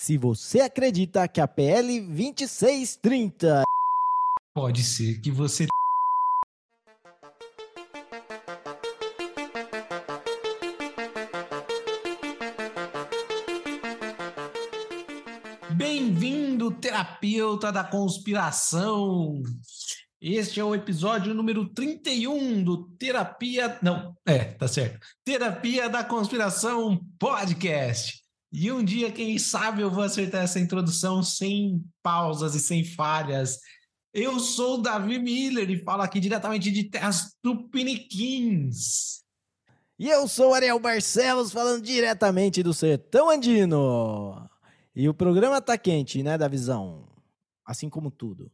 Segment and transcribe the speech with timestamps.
[0.00, 3.64] Se você acredita que a PL 2630
[4.54, 5.66] Pode ser que você.
[15.76, 19.42] Bem-vindo, terapeuta da conspiração!
[20.22, 23.78] Este é o episódio número 31 do Terapia.
[23.82, 25.06] Não, é, tá certo.
[25.26, 28.19] Terapia da Conspiração Podcast.
[28.52, 33.60] E um dia, quem sabe, eu vou acertar essa introdução sem pausas e sem falhas.
[34.12, 39.20] Eu sou o Davi Miller e falo aqui diretamente de Terras Tupiniquins.
[39.96, 44.50] E eu sou o Ariel Barcelos falando diretamente do Sertão Andino.
[44.96, 47.08] E o programa tá quente, né, da visão?
[47.64, 48.50] Assim como tudo.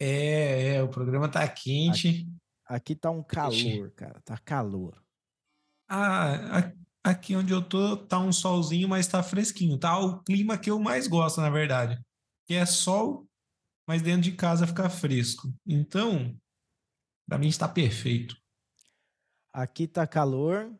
[0.00, 2.08] É, é, o programa tá quente.
[2.08, 2.28] Aqui,
[2.64, 5.02] aqui tá um calor, cara, tá calor.
[5.86, 6.85] Ah, aqui
[7.36, 9.78] onde eu tô tá um solzinho, mas tá fresquinho.
[9.78, 12.00] Tá o clima que eu mais gosto, na verdade.
[12.46, 13.26] Que é sol,
[13.86, 15.52] mas dentro de casa fica fresco.
[15.66, 16.36] Então,
[17.26, 18.36] para mim está perfeito.
[19.52, 20.70] Aqui tá calor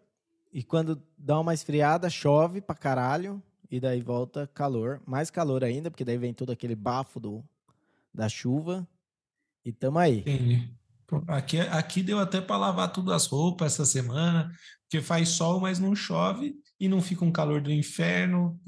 [0.52, 5.90] e quando dá uma esfriada, chove pra caralho e daí volta calor, mais calor ainda,
[5.90, 7.44] porque daí vem todo aquele bafo do,
[8.12, 8.86] da chuva
[9.64, 10.20] e tamo aí.
[10.20, 10.74] Entendi.
[11.28, 14.52] Aqui, aqui deu até para lavar tudo as roupas essa semana,
[14.86, 18.58] porque faz sol, mas não chove e não fica um calor do inferno.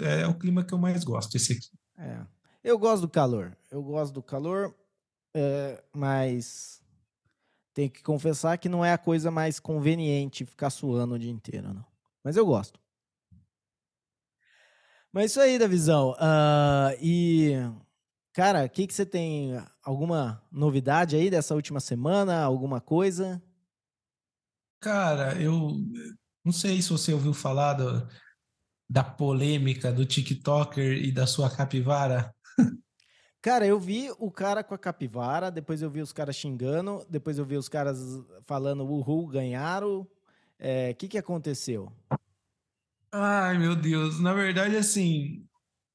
[0.00, 1.68] É o clima que eu mais gosto, esse aqui.
[1.98, 2.26] É.
[2.64, 3.56] Eu gosto do calor.
[3.70, 4.74] Eu gosto do calor,
[5.34, 6.82] é, mas
[7.74, 11.72] tenho que confessar que não é a coisa mais conveniente ficar suando o dia inteiro,
[11.72, 11.84] não.
[12.24, 12.80] Mas eu gosto.
[15.12, 16.12] Mas isso aí, da visão.
[16.12, 17.52] Uh, e,
[18.32, 19.52] cara, o que, que você tem?
[19.82, 22.42] Alguma novidade aí dessa última semana?
[22.42, 23.40] Alguma coisa?
[24.80, 25.72] Cara, eu
[26.44, 28.08] não sei se você ouviu falar do,
[28.88, 32.32] da polêmica do TikToker e da sua capivara.
[33.42, 37.38] Cara, eu vi o cara com a capivara, depois eu vi os caras xingando, depois
[37.38, 37.98] eu vi os caras
[38.44, 40.00] falando uhul, ganharam.
[40.00, 40.08] O
[40.58, 41.92] é, que, que aconteceu?
[43.12, 44.20] Ai, meu Deus.
[44.20, 45.46] Na verdade, assim,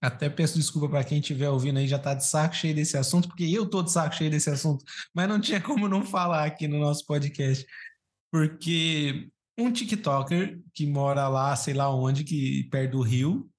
[0.02, 3.28] até peço desculpa para quem estiver ouvindo aí, já tá de saco cheio desse assunto,
[3.28, 4.84] porque eu tô de saco cheio desse assunto,
[5.14, 7.66] mas não tinha como não falar aqui no nosso podcast.
[8.32, 13.52] Porque um TikToker que mora lá, sei lá onde, que perto do Rio,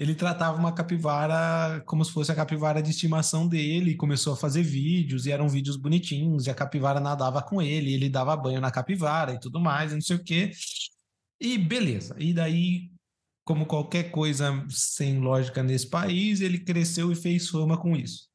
[0.00, 4.62] ele tratava uma capivara como se fosse a capivara de estimação dele, começou a fazer
[4.62, 8.70] vídeos, e eram vídeos bonitinhos, e a capivara nadava com ele, ele dava banho na
[8.70, 10.52] capivara e tudo mais, e não sei o quê.
[11.38, 12.16] E beleza.
[12.18, 12.90] E daí,
[13.44, 18.29] como qualquer coisa sem lógica nesse país, ele cresceu e fez fama com isso.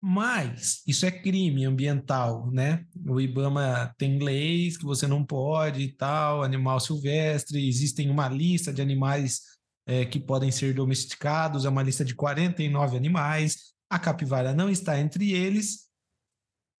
[0.00, 2.84] Mas isso é crime ambiental, né?
[3.06, 8.72] O IBAMA tem leis que você não pode e tal, animal silvestre, existem uma lista
[8.72, 9.40] de animais
[9.86, 14.98] é, que podem ser domesticados, é uma lista de 49 animais, a capivara não está
[14.98, 15.86] entre eles.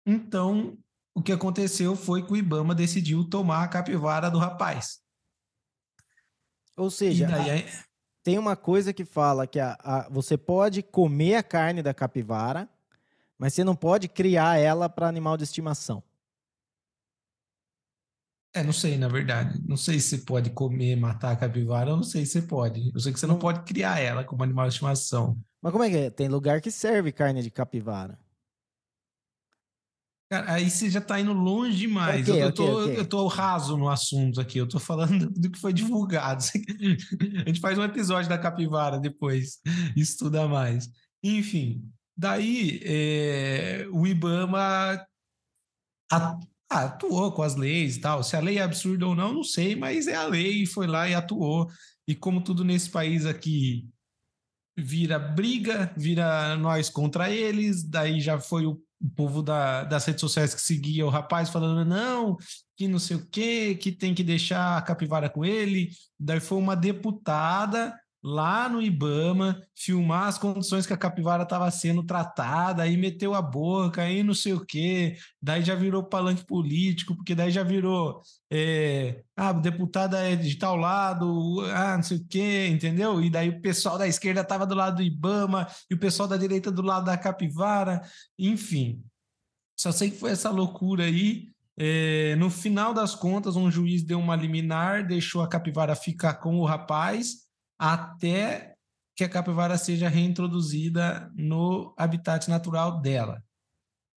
[0.04, 0.76] Então,
[1.14, 4.98] o que aconteceu foi que o Ibama decidiu tomar a capivara do rapaz.
[6.76, 7.84] Ou seja, daí, a,
[8.22, 12.68] tem uma coisa que fala que a, a, você pode comer a carne da capivara,
[13.38, 16.02] mas você não pode criar ela para animal de estimação.
[18.54, 19.60] É, não sei, na verdade.
[19.68, 22.90] Não sei se pode comer, matar a capivara, eu não sei se pode.
[22.94, 25.38] Eu sei que você não, não pode criar ela como animal de estimação.
[25.60, 26.10] Mas como é que é?
[26.10, 28.18] Tem lugar que serve carne de capivara.
[30.30, 32.28] Cara, aí você já tá indo longe demais.
[32.28, 32.98] Okay, eu, tô, okay, okay.
[32.98, 34.58] eu tô raso no assunto aqui.
[34.58, 36.42] Eu tô falando do que foi divulgado.
[37.44, 39.60] A gente faz um episódio da capivara depois.
[39.94, 40.88] Estuda mais.
[41.22, 45.06] Enfim, daí é, o Ibama
[46.10, 46.38] ah,
[46.68, 48.22] atuou com as leis e tal.
[48.22, 50.86] Se a lei é absurda ou não, não sei, mas é a lei e foi
[50.86, 51.70] lá e atuou.
[52.08, 53.88] E como tudo nesse país aqui
[54.78, 58.80] vira briga, vira nós contra eles, daí já foi o
[59.14, 62.36] povo da, das redes sociais que seguia o rapaz falando não,
[62.76, 65.90] que não sei o quê, que tem que deixar a capivara com ele.
[66.18, 67.94] Daí foi uma deputada
[68.26, 73.40] lá no Ibama, filmar as condições que a capivara estava sendo tratada, aí meteu a
[73.40, 78.20] boca, aí não sei o quê, daí já virou palanque político, porque daí já virou,
[78.50, 83.22] é, ah, deputada é de tal lado, ah, não sei o quê, entendeu?
[83.22, 86.36] E daí o pessoal da esquerda estava do lado do Ibama, e o pessoal da
[86.36, 88.02] direita do lado da capivara,
[88.36, 89.04] enfim.
[89.78, 94.18] Só sei que foi essa loucura aí, é, no final das contas, um juiz deu
[94.18, 97.45] uma liminar, deixou a capivara ficar com o rapaz,
[97.78, 98.74] até
[99.16, 103.42] que a capivara seja reintroduzida no habitat natural dela.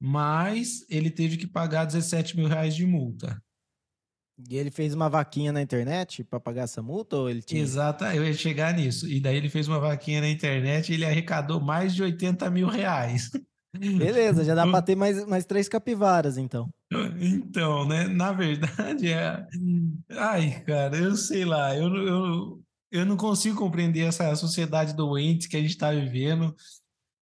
[0.01, 3.41] Mas ele teve que pagar 17 mil reais de multa.
[4.49, 7.61] E ele fez uma vaquinha na internet para pagar essa multa ou ele tinha...
[7.61, 9.09] Exato, eu ia chegar nisso.
[9.09, 12.69] E daí ele fez uma vaquinha na internet e ele arrecadou mais de 80 mil
[12.69, 13.31] reais.
[13.77, 16.73] Beleza, já dá para ter mais, mais três capivaras, então.
[17.21, 18.07] Então, né?
[18.07, 19.47] Na verdade, é.
[20.11, 25.57] Ai, cara, eu sei lá, eu, eu, eu não consigo compreender essa sociedade doente que
[25.57, 26.55] a gente está vivendo.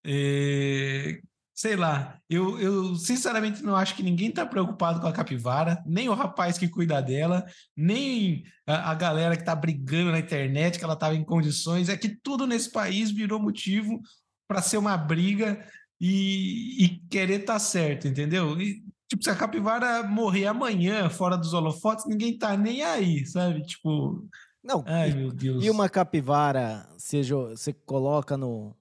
[0.05, 1.19] É,
[1.57, 6.07] sei lá, eu, eu sinceramente não acho que ninguém está preocupado com a capivara, nem
[6.07, 10.83] o rapaz que cuida dela, nem a, a galera que está brigando na internet que
[10.85, 11.89] ela estava em condições.
[11.89, 13.99] É que tudo nesse país virou motivo
[14.47, 15.65] para ser uma briga
[15.99, 18.59] e, e querer estar tá certo, entendeu?
[18.61, 23.63] E, tipo, se a capivara morrer amanhã fora dos holofotes, ninguém tá nem aí, sabe?
[23.63, 24.25] Tipo.
[24.67, 25.63] Não, ai, e, meu Deus.
[25.63, 28.75] E uma capivara, seja, você coloca no,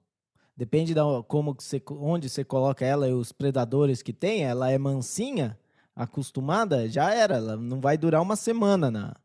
[0.56, 4.79] Depende da como você, onde você coloca ela e os predadores que tem, ela é
[4.79, 5.59] mansinha,
[5.94, 9.17] acostumada, já era, ela não vai durar uma semana na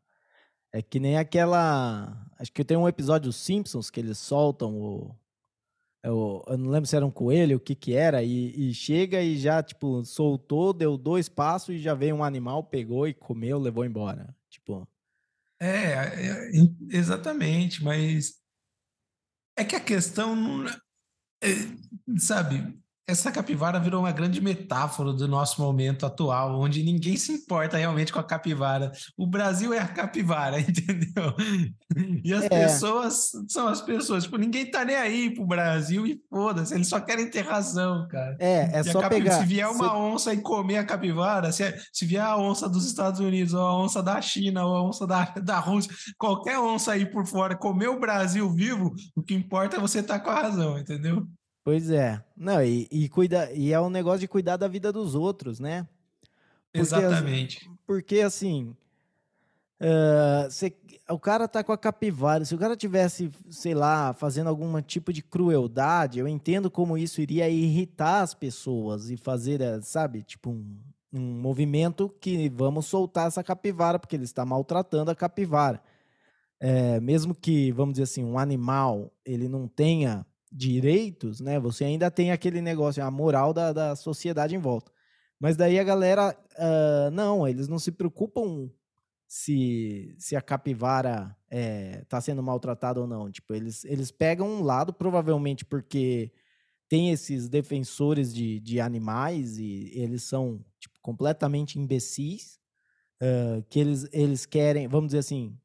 [0.70, 5.16] É que nem aquela, acho que tem um episódio dos Simpsons que eles soltam o
[6.04, 9.22] eu, eu não lembro se era um coelho, o que que era, e, e, chega
[9.22, 13.56] e já, tipo, soltou, deu dois passos e já veio um animal, pegou e comeu,
[13.58, 14.34] levou embora.
[14.50, 14.86] Tipo.
[15.64, 16.50] É, é
[16.90, 18.42] exatamente, mas
[19.56, 20.66] é que a questão não,
[21.40, 21.48] é,
[22.18, 27.76] sabe, essa capivara virou uma grande metáfora do nosso momento atual, onde ninguém se importa
[27.76, 28.92] realmente com a capivara.
[29.16, 31.34] O Brasil é a capivara, entendeu?
[32.24, 32.48] E as é.
[32.48, 34.24] pessoas são as pessoas.
[34.24, 38.36] Tipo, ninguém tá nem aí pro Brasil e foda-se, eles só querem ter razão, cara.
[38.38, 39.40] É, é e só pegar.
[39.40, 43.18] Se vier uma onça e comer a capivara, se, se vier a onça dos Estados
[43.18, 47.04] Unidos, ou a onça da China, ou a onça da, da Rússia, qualquer onça aí
[47.04, 50.40] por fora comer o Brasil vivo, o que importa é você estar tá com a
[50.40, 51.26] razão, entendeu?
[51.64, 52.22] Pois é.
[52.36, 55.86] Não, e, e, cuida, e é um negócio de cuidar da vida dos outros, né?
[56.72, 57.70] Porque, Exatamente.
[57.86, 58.74] Porque assim.
[59.80, 60.72] Uh, cê,
[61.10, 62.44] o cara tá com a capivara.
[62.44, 67.20] Se o cara tivesse, sei lá, fazendo algum tipo de crueldade, eu entendo como isso
[67.20, 70.78] iria irritar as pessoas e fazer, eh, sabe, tipo um,
[71.12, 75.82] um movimento que vamos soltar essa capivara, porque ele está maltratando a capivara.
[76.60, 81.58] É, mesmo que, vamos dizer assim, um animal ele não tenha direitos, né?
[81.58, 84.92] Você ainda tem aquele negócio, a moral da, da sociedade em volta.
[85.40, 88.70] Mas daí a galera, uh, não, eles não se preocupam
[89.26, 91.34] se, se a capivara
[92.02, 93.30] está eh, sendo maltratada ou não.
[93.30, 96.30] Tipo, eles, eles pegam um lado, provavelmente porque
[96.86, 102.60] tem esses defensores de, de animais e eles são tipo, completamente imbecis,
[103.22, 105.58] uh, que eles, eles querem, vamos dizer assim,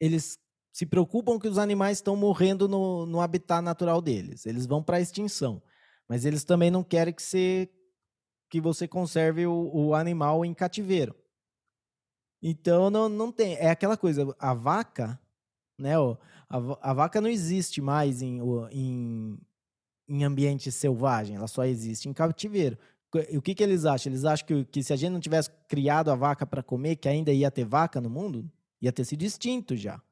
[0.00, 0.38] eles
[0.76, 4.44] se preocupam que os animais estão morrendo no, no habitat natural deles.
[4.44, 5.62] Eles vão para a extinção.
[6.06, 7.70] Mas eles também não querem que você,
[8.50, 11.16] que você conserve o, o animal em cativeiro.
[12.42, 13.54] Então não, não tem.
[13.54, 15.18] É aquela coisa, a vaca,
[15.78, 15.94] né?
[15.96, 19.38] A, a vaca não existe mais em, em,
[20.06, 22.76] em ambiente selvagem, ela só existe em cativeiro.
[23.32, 24.12] O que, que eles acham?
[24.12, 27.08] Eles acham que, que se a gente não tivesse criado a vaca para comer, que
[27.08, 28.44] ainda ia ter vaca no mundo?
[28.82, 30.02] Ia ter sido extinto já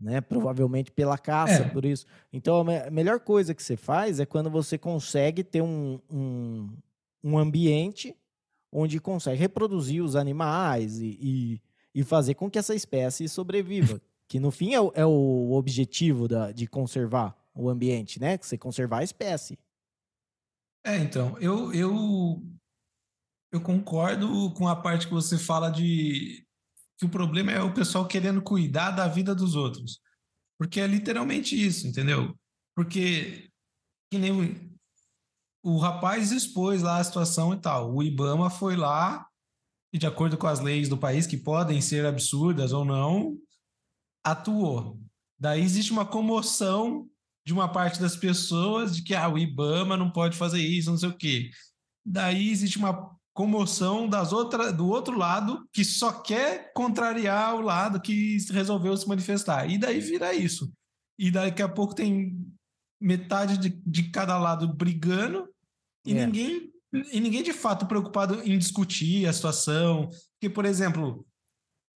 [0.00, 0.20] né?
[0.20, 1.68] Provavelmente pela caça, é.
[1.68, 2.06] por isso.
[2.32, 6.70] Então, a melhor coisa que você faz é quando você consegue ter um, um,
[7.22, 8.14] um ambiente
[8.72, 11.62] onde consegue reproduzir os animais e, e,
[11.94, 14.00] e, fazer com que essa espécie sobreviva.
[14.30, 18.36] Que no fim é o, é o objetivo da, de conservar o ambiente, né?
[18.36, 19.58] Que você conservar a espécie.
[20.84, 22.42] É, então, eu, eu,
[23.50, 26.46] eu concordo com a parte que você fala de
[26.98, 30.00] que o problema é o pessoal querendo cuidar da vida dos outros.
[30.58, 32.36] Porque é literalmente isso, entendeu?
[32.74, 33.48] Porque
[34.10, 37.94] que nem o, o rapaz expôs lá a situação e tal.
[37.94, 39.26] O Ibama foi lá
[39.92, 43.36] e, de acordo com as leis do país, que podem ser absurdas ou não,
[44.24, 45.00] atuou.
[45.38, 47.08] Daí existe uma comoção
[47.46, 50.98] de uma parte das pessoas de que ah, o Ibama não pode fazer isso, não
[50.98, 51.50] sei o quê.
[52.04, 58.00] Daí existe uma comoção das outra, do outro lado que só quer contrariar o lado
[58.00, 59.70] que resolveu se manifestar.
[59.70, 60.68] E daí vira isso.
[61.16, 62.36] E daqui a pouco tem
[63.00, 65.48] metade de, de cada lado brigando
[66.04, 66.26] e é.
[66.26, 66.72] ninguém
[67.12, 70.08] e ninguém de fato preocupado em discutir a situação.
[70.32, 71.24] Porque, por exemplo,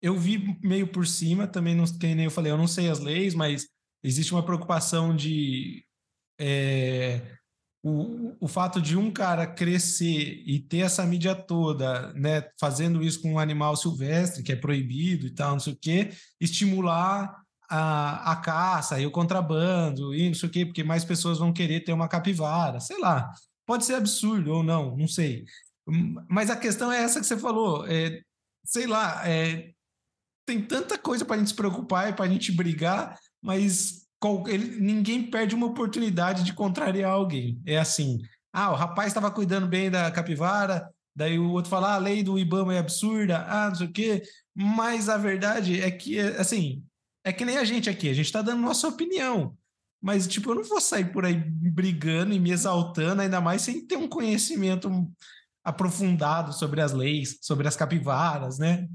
[0.01, 3.01] eu vi meio por cima, também não tem nem eu falei, eu não sei as
[3.01, 3.67] leis, mas
[4.01, 5.85] existe uma preocupação de
[6.39, 7.37] é,
[7.83, 13.21] o, o fato de um cara crescer e ter essa mídia toda, né, fazendo isso
[13.21, 16.11] com um animal silvestre, que é proibido e tal, não sei o quê,
[16.41, 21.39] estimular a, a caça e o contrabando e não sei o quê, porque mais pessoas
[21.39, 23.33] vão querer ter uma capivara, sei lá.
[23.67, 25.45] Pode ser absurdo ou não, não sei.
[26.29, 27.87] Mas a questão é essa que você falou.
[27.89, 28.21] É,
[28.65, 29.73] sei lá, é,
[30.47, 34.02] tem tanta coisa para a gente se preocupar e para a gente brigar, mas
[34.47, 37.61] ele, ninguém perde uma oportunidade de contrariar alguém.
[37.67, 38.21] É assim,
[38.53, 42.23] ah, o rapaz estava cuidando bem da capivara, daí o outro fala, ah, a lei
[42.23, 44.23] do IBAMA é absurda, ah, não sei o quê,
[44.55, 46.85] mas a verdade é que, assim,
[47.25, 49.57] é que nem a gente aqui, a gente está dando nossa opinião.
[50.01, 53.87] Mas, tipo, eu não vou sair por aí brigando e me exaltando, ainda mais sem
[53.87, 54.91] ter um conhecimento
[55.65, 58.89] aprofundado sobre as leis, sobre as capivaras, né?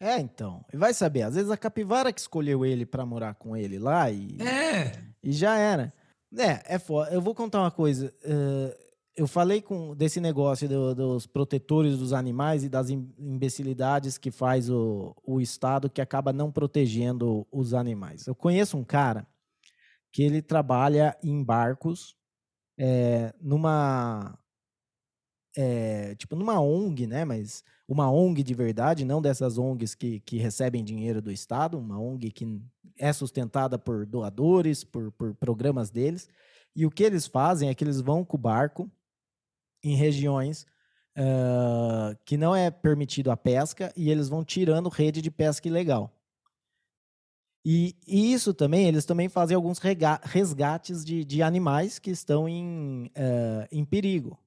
[0.00, 0.64] É, então.
[0.72, 4.10] E vai saber, às vezes a capivara que escolheu ele para morar com ele lá
[4.10, 4.36] e.
[4.40, 4.92] É.
[5.22, 5.92] E já era.
[6.36, 7.10] É, é foda.
[7.10, 8.14] Eu vou contar uma coisa.
[8.24, 14.30] Uh, eu falei com desse negócio do, dos protetores dos animais e das imbecilidades que
[14.30, 18.26] faz o, o Estado que acaba não protegendo os animais.
[18.28, 19.26] Eu conheço um cara
[20.12, 22.16] que ele trabalha em barcos
[22.78, 24.38] é, numa
[25.56, 27.24] é, tipo numa ONG, né?
[27.24, 31.98] Mas uma ONG de verdade, não dessas ONGs que, que recebem dinheiro do Estado, uma
[31.98, 32.60] ONG que
[32.98, 36.28] é sustentada por doadores, por, por programas deles.
[36.76, 38.90] E o que eles fazem é que eles vão com o barco
[39.82, 40.66] em regiões
[41.16, 46.14] uh, que não é permitido a pesca e eles vão tirando rede de pesca ilegal.
[47.64, 49.78] E, e isso também, eles também fazem alguns
[50.22, 54.38] resgates de, de animais que estão em, uh, em perigo.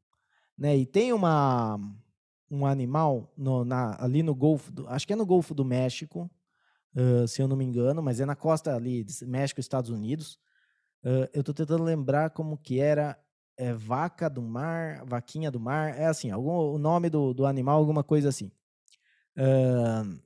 [0.58, 0.78] Né?
[0.78, 1.80] E tem uma,
[2.52, 6.30] um animal no, na, ali no Golfo, do, acho que é no Golfo do México,
[6.96, 10.38] uh, se eu não me engano, mas é na costa ali México Estados Unidos.
[11.02, 13.18] Uh, eu estou tentando lembrar como que era
[13.58, 17.78] é vaca do mar, vaquinha do mar, é assim, algum, o nome do, do animal,
[17.78, 18.52] alguma coisa assim.
[19.38, 20.20] Uh,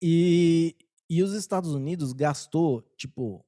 [0.00, 0.76] e,
[1.08, 3.44] e os Estados Unidos gastou, tipo,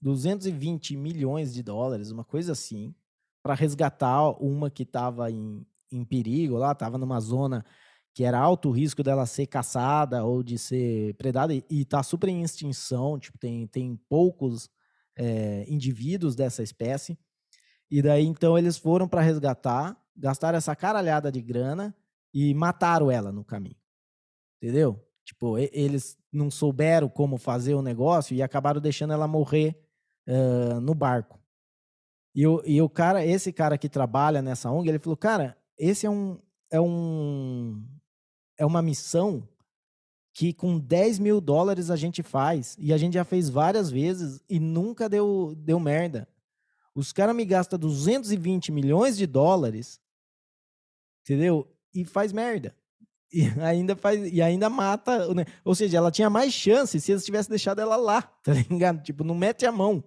[0.00, 2.94] 220 milhões de dólares, uma coisa assim,
[3.42, 7.64] para resgatar uma que estava em, em perigo lá, estava numa zona
[8.14, 12.42] que era alto risco dela ser caçada ou de ser predada e está super em
[12.42, 14.68] extinção, tipo, tem, tem poucos
[15.16, 17.18] é, indivíduos dessa espécie.
[17.90, 21.94] E daí, então, eles foram para resgatar, gastaram essa caralhada de grana
[22.32, 23.76] e mataram ela no caminho.
[24.60, 25.04] Entendeu?
[25.24, 29.80] Tipo, eles não souberam como fazer o negócio e acabaram deixando ela morrer
[30.28, 31.40] uh, no barco.
[32.34, 36.04] E o, e o cara, esse cara que trabalha nessa ONG, ele falou, cara, esse
[36.04, 36.38] é um,
[36.70, 37.82] é um,
[38.58, 39.48] é uma missão
[40.34, 42.76] que com 10 mil dólares a gente faz.
[42.78, 46.28] E a gente já fez várias vezes e nunca deu, deu merda.
[46.94, 49.98] Os caras me gastam 220 milhões de dólares,
[51.22, 51.66] entendeu?
[51.94, 52.76] E faz merda.
[53.32, 55.28] E ainda faz e ainda mata,
[55.64, 59.00] ou seja, ela tinha mais chance se eles tivessem deixado ela lá, tá ligado?
[59.04, 60.02] Tipo, não mete a mão.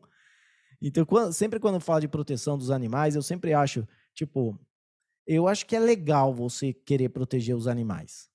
[0.81, 4.59] Então, quando, sempre quando eu falo de proteção dos animais, eu sempre acho, tipo,
[5.25, 8.29] eu acho que é legal você querer proteger os animais.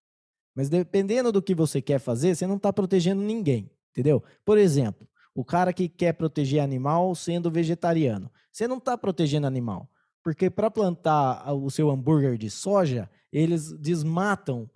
[0.54, 4.22] Mas dependendo do que você quer fazer, você não está protegendo ninguém, entendeu?
[4.44, 8.30] Por exemplo, o cara que quer proteger animal sendo vegetariano.
[8.50, 9.88] Você não está protegendo animal.
[10.22, 14.68] Porque para plantar o seu hambúrguer de soja, eles desmatam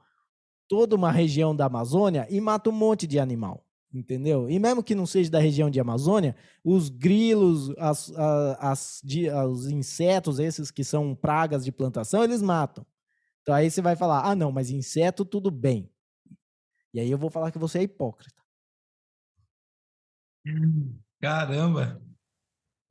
[0.69, 3.62] toda uma região da Amazônia e matam um monte de animal.
[3.93, 4.49] Entendeu?
[4.49, 6.35] E mesmo que não seja da região de Amazônia,
[6.65, 9.03] os grilos, as, as, as,
[9.51, 12.87] os insetos, esses que são pragas de plantação, eles matam.
[13.43, 15.91] Então aí você vai falar: ah, não, mas inseto tudo bem.
[16.95, 18.43] E aí eu vou falar que você é hipócrita.
[21.21, 22.03] Caramba!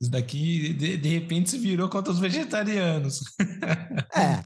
[0.00, 3.22] Isso daqui, de, de repente, se virou contra os vegetarianos.
[4.16, 4.44] é,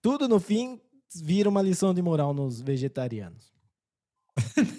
[0.00, 0.80] tudo no fim
[1.22, 3.52] vira uma lição de moral nos vegetarianos.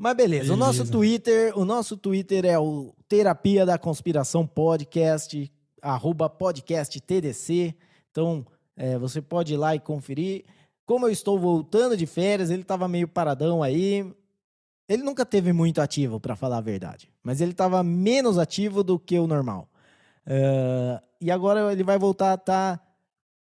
[0.00, 5.52] Mas beleza, beleza, o nosso Twitter, o nosso Twitter é o Terapia da Conspiração Podcast,
[5.82, 7.74] arroba podcast TDC.
[8.10, 10.46] Então, é, você pode ir lá e conferir.
[10.86, 14.10] Como eu estou voltando de férias, ele estava meio paradão aí,
[14.88, 17.12] ele nunca teve muito ativo, para falar a verdade.
[17.22, 19.68] Mas ele estava menos ativo do que o normal.
[20.26, 22.84] Uh, e agora ele vai voltar a estar tá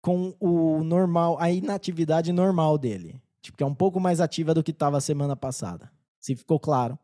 [0.01, 3.21] com o normal, a inatividade normal dele.
[3.41, 5.89] Tipo, que é um pouco mais ativa do que estava semana passada.
[6.19, 6.97] Se ficou claro.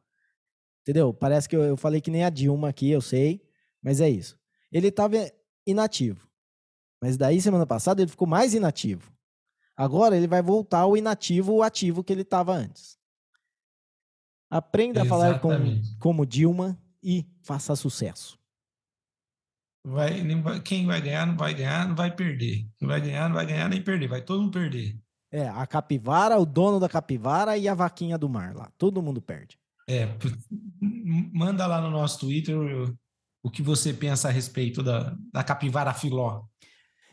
[0.81, 1.13] Entendeu?
[1.13, 3.41] Parece que eu, eu falei que nem a Dilma aqui, eu sei.
[3.81, 4.37] Mas é isso.
[4.71, 5.15] Ele estava
[5.65, 6.27] inativo.
[7.01, 9.11] Mas daí, semana passada, ele ficou mais inativo.
[9.75, 12.97] Agora ele vai voltar ao inativo, o ativo que ele estava antes.
[14.49, 15.07] Aprenda Exatamente.
[15.07, 18.39] a falar com, como Dilma e faça sucesso.
[19.83, 20.23] Vai,
[20.63, 22.67] quem vai ganhar não vai ganhar, não vai perder.
[22.77, 24.99] Quem vai ganhar não vai ganhar nem perder, vai todo mundo perder.
[25.35, 28.71] É, a capivara, o dono da capivara e a vaquinha do mar lá.
[28.77, 29.59] Todo mundo perde.
[29.85, 30.07] É,
[31.33, 32.57] manda lá no nosso Twitter
[33.43, 36.43] o, que você pensa a respeito da, da capivara filó.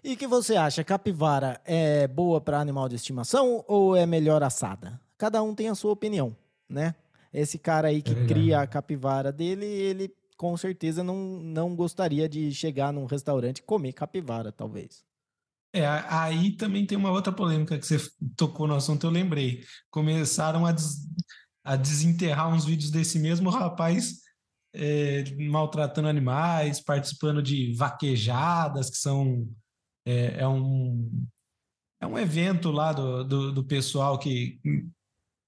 [0.04, 0.84] E que você acha?
[0.84, 5.00] Capivara é boa para animal de estimação ou é melhor assada?
[5.18, 6.36] Cada um tem a sua opinião,
[6.68, 6.94] né?
[7.32, 12.28] Esse cara aí que é cria a capivara dele, ele com certeza não, não gostaria
[12.28, 15.04] de chegar num restaurante e comer capivara, talvez.
[15.72, 17.98] É, aí também tem uma outra polêmica que você
[18.36, 19.64] tocou no assunto, eu lembrei.
[19.90, 21.06] Começaram a, des,
[21.64, 24.22] a desenterrar uns vídeos desse mesmo rapaz
[24.74, 29.48] é, maltratando animais, participando de vaquejadas, que são.
[30.04, 31.26] É, é um,
[32.00, 34.58] é um evento lá do, do, do pessoal que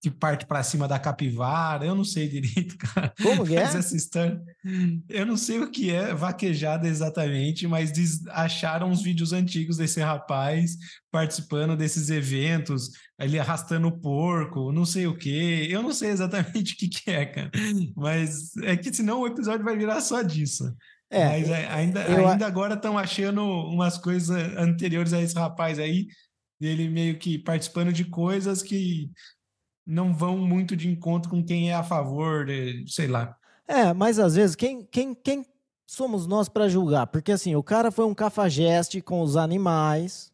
[0.04, 3.11] que parte para cima da capivara, eu não sei direito, cara.
[3.23, 3.62] Como que é?
[3.62, 4.38] essa história.
[5.08, 7.90] Eu não sei o que é vaquejada exatamente, mas
[8.28, 10.76] acharam uns vídeos antigos desse rapaz
[11.11, 15.66] participando desses eventos, ele arrastando o porco, não sei o que.
[15.70, 17.50] Eu não sei exatamente o que, que é, cara.
[17.96, 20.70] Mas é que senão o episódio vai virar só disso.
[21.08, 22.28] É, mas ainda, eu...
[22.28, 26.08] ainda agora estão achando umas coisas anteriores a esse rapaz aí,
[26.61, 29.11] ele meio que participando de coisas que
[29.87, 33.37] não vão muito de encontro com quem é a favor, de, sei lá.
[33.67, 35.47] É, mas às vezes quem, quem, quem
[35.87, 37.07] somos nós para julgar?
[37.07, 40.33] Porque assim, o cara foi um cafajeste com os animais,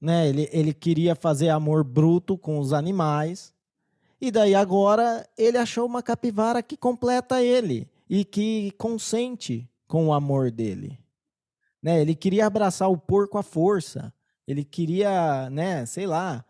[0.00, 0.28] né?
[0.28, 3.52] Ele, ele queria fazer amor bruto com os animais.
[4.20, 10.12] E daí agora ele achou uma capivara que completa ele e que consente com o
[10.12, 10.98] amor dele.
[11.82, 12.00] Né?
[12.00, 14.12] Ele queria abraçar o porco à força.
[14.46, 16.44] Ele queria, né, sei lá,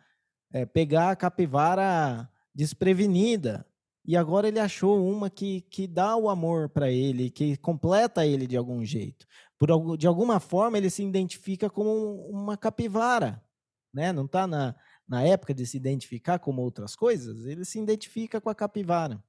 [0.53, 3.67] é, pegar a capivara desprevenida.
[4.05, 8.47] E agora ele achou uma que, que dá o amor para ele, que completa ele
[8.47, 9.27] de algum jeito.
[9.59, 13.45] Por, de alguma forma, ele se identifica como uma capivara.
[13.93, 14.13] Né?
[14.13, 14.75] Não está na,
[15.07, 19.23] na época de se identificar como outras coisas, ele se identifica com a capivara.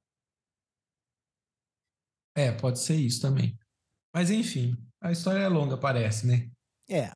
[2.34, 3.58] É, pode ser isso também.
[4.14, 6.50] Mas enfim, a história é longa, parece, né?
[6.88, 7.10] É.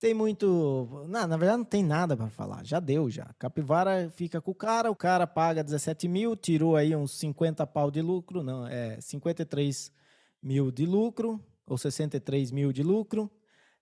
[0.00, 0.88] Tem muito.
[1.08, 2.64] Não, na verdade, não tem nada para falar.
[2.64, 3.26] Já deu, já.
[3.38, 7.90] Capivara fica com o cara, o cara paga 17 mil, tirou aí uns 50 pau
[7.90, 9.90] de lucro, não, é 53
[10.40, 13.28] mil de lucro, ou 63 mil de lucro.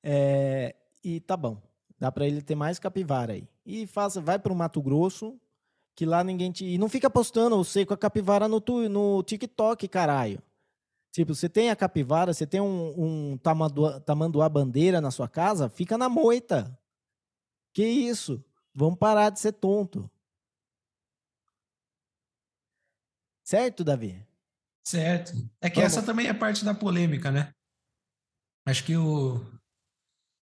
[0.03, 0.75] É,
[1.05, 1.61] e tá bom.
[1.99, 3.47] Dá para ele ter mais capivara aí.
[3.65, 5.39] E faça, vai para o Mato Grosso,
[5.95, 6.65] que lá ninguém te.
[6.65, 10.41] E não fica postando você com a capivara no, tu, no TikTok, caralho.
[11.17, 15.67] Tipo, você tem a capivara, você tem um, um tamanduá, tamanduá bandeira na sua casa,
[15.67, 16.79] fica na moita.
[17.73, 18.45] Que isso?
[18.75, 20.11] Vamos parar de ser tonto.
[23.43, 24.23] Certo, Davi?
[24.87, 25.33] Certo.
[25.59, 25.95] É que Vamos.
[25.95, 27.51] essa também é parte da polêmica, né?
[28.67, 29.43] Acho que o,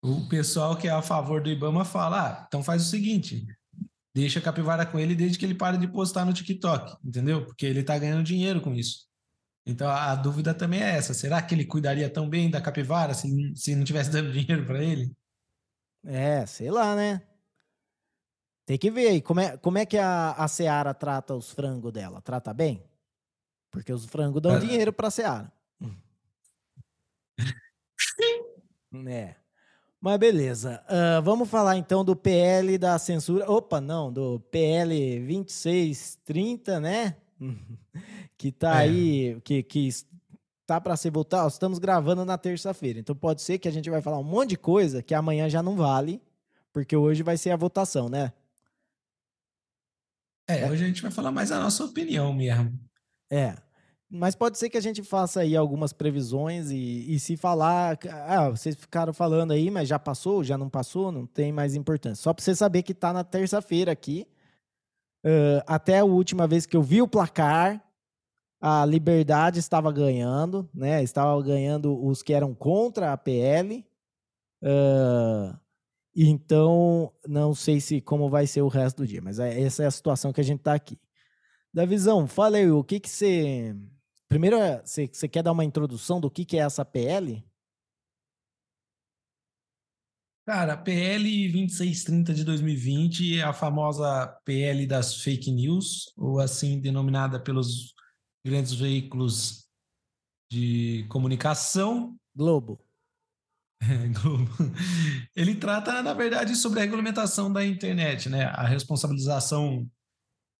[0.04, 3.46] o pessoal que é a favor do Ibama fala: ah, então faz o seguinte,
[4.14, 7.46] deixa a capivara com ele desde que ele pare de postar no TikTok, entendeu?
[7.46, 9.07] Porque ele tá ganhando dinheiro com isso.
[9.68, 13.54] Então a dúvida também é essa: será que ele cuidaria tão bem da capivara se,
[13.54, 15.14] se não tivesse dando dinheiro para ele?
[16.04, 17.20] É, sei lá, né?
[18.64, 21.92] Tem que ver aí como é, como é que a, a Seara trata os frangos
[21.92, 22.22] dela.
[22.22, 22.82] Trata bem?
[23.70, 24.60] Porque os frangos dão é.
[24.60, 25.52] dinheiro pra Seara.
[29.06, 29.34] é.
[30.00, 30.82] Mas beleza.
[30.86, 33.50] Uh, vamos falar então do PL da censura.
[33.50, 37.16] Opa, não, do PL 2630, né?
[38.38, 38.88] que tá é.
[38.88, 39.90] aí, que, que
[40.64, 41.48] tá para ser votado.
[41.48, 44.56] Estamos gravando na terça-feira, então pode ser que a gente vai falar um monte de
[44.56, 46.22] coisa que amanhã já não vale,
[46.72, 48.32] porque hoje vai ser a votação, né?
[50.48, 50.70] É, é.
[50.70, 52.78] hoje a gente vai falar mais a nossa opinião mesmo.
[53.28, 53.56] É.
[54.10, 57.98] Mas pode ser que a gente faça aí algumas previsões e, e se falar.
[58.26, 62.22] Ah, vocês ficaram falando aí, mas já passou, já não passou, não tem mais importância.
[62.22, 64.26] Só para você saber que tá na terça-feira aqui.
[65.22, 67.84] Uh, até a última vez que eu vi o placar,
[68.60, 71.02] a Liberdade estava ganhando, né?
[71.02, 73.86] Estava ganhando os que eram contra a PL.
[74.62, 75.56] Uh,
[76.14, 79.86] então, não sei se como vai ser o resto do dia, mas é, essa é
[79.86, 80.98] a situação que a gente está aqui.
[81.72, 83.76] Davizão, fala aí, o que que você...
[84.28, 87.42] Primeiro, você, você quer dar uma introdução do que, que é essa PL?
[90.44, 97.38] Cara, PL 2630 de 2020 é a famosa PL das fake news, ou assim denominada
[97.38, 97.94] pelos
[98.44, 99.68] grandes veículos
[100.50, 102.16] de comunicação.
[102.34, 102.80] Globo.
[103.80, 104.50] É, Globo.
[105.34, 108.44] Ele trata, na verdade, sobre a regulamentação da internet, né?
[108.44, 109.88] A responsabilização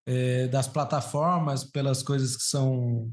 [0.05, 3.11] é, das plataformas pelas coisas que são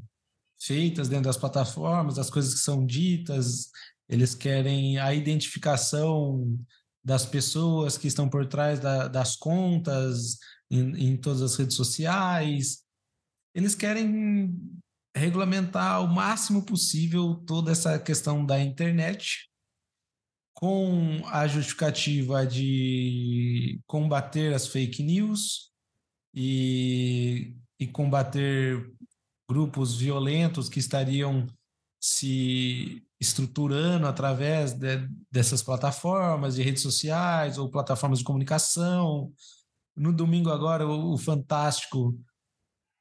[0.59, 3.69] feitas dentro das plataformas, as coisas que são ditas.
[4.09, 6.57] Eles querem a identificação
[7.03, 10.37] das pessoas que estão por trás da, das contas
[10.69, 12.86] em, em todas as redes sociais
[13.57, 14.55] eles querem
[15.15, 19.49] regulamentar o máximo possível toda essa questão da internet
[20.53, 25.71] com a justificativa de combater as fake news
[26.35, 28.93] e, e combater
[29.49, 31.47] grupos violentos que estariam
[31.99, 39.33] se estruturando através de, dessas plataformas de redes sociais ou plataformas de comunicação.
[39.95, 42.15] No domingo agora, o, o Fantástico,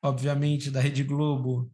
[0.03, 1.71] obviamente, da Rede Globo,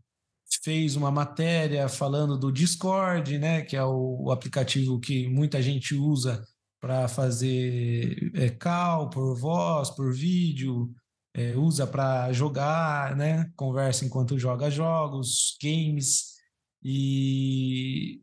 [0.63, 6.45] fez uma matéria falando do Discord, né, que é o, aplicativo que muita gente usa
[6.81, 10.93] para fazer é, call por voz, por vídeo,
[11.35, 16.37] é, usa para jogar, né, conversa enquanto joga jogos, games
[16.83, 18.21] e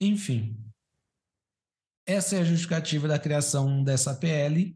[0.00, 0.56] enfim.
[2.06, 4.74] Essa é a justificativa da criação dessa PL,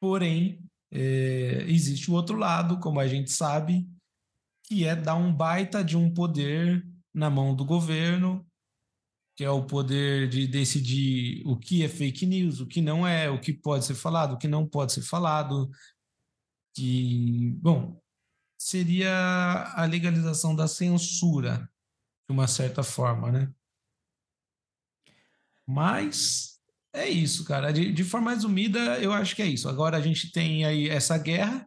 [0.00, 3.88] porém é, existe o outro lado, como a gente sabe,
[4.64, 8.46] que é dar um baita de um poder na mão do governo,
[9.36, 13.30] que é o poder de decidir o que é fake news, o que não é,
[13.30, 15.70] o que pode ser falado, o que não pode ser falado,
[16.74, 18.00] que, bom,
[18.58, 21.70] seria a legalização da censura,
[22.28, 23.52] de uma certa forma, né?
[25.66, 26.47] Mas
[26.92, 27.72] é isso, cara.
[27.72, 29.68] De, de forma resumida, eu acho que é isso.
[29.68, 31.66] Agora a gente tem aí essa guerra,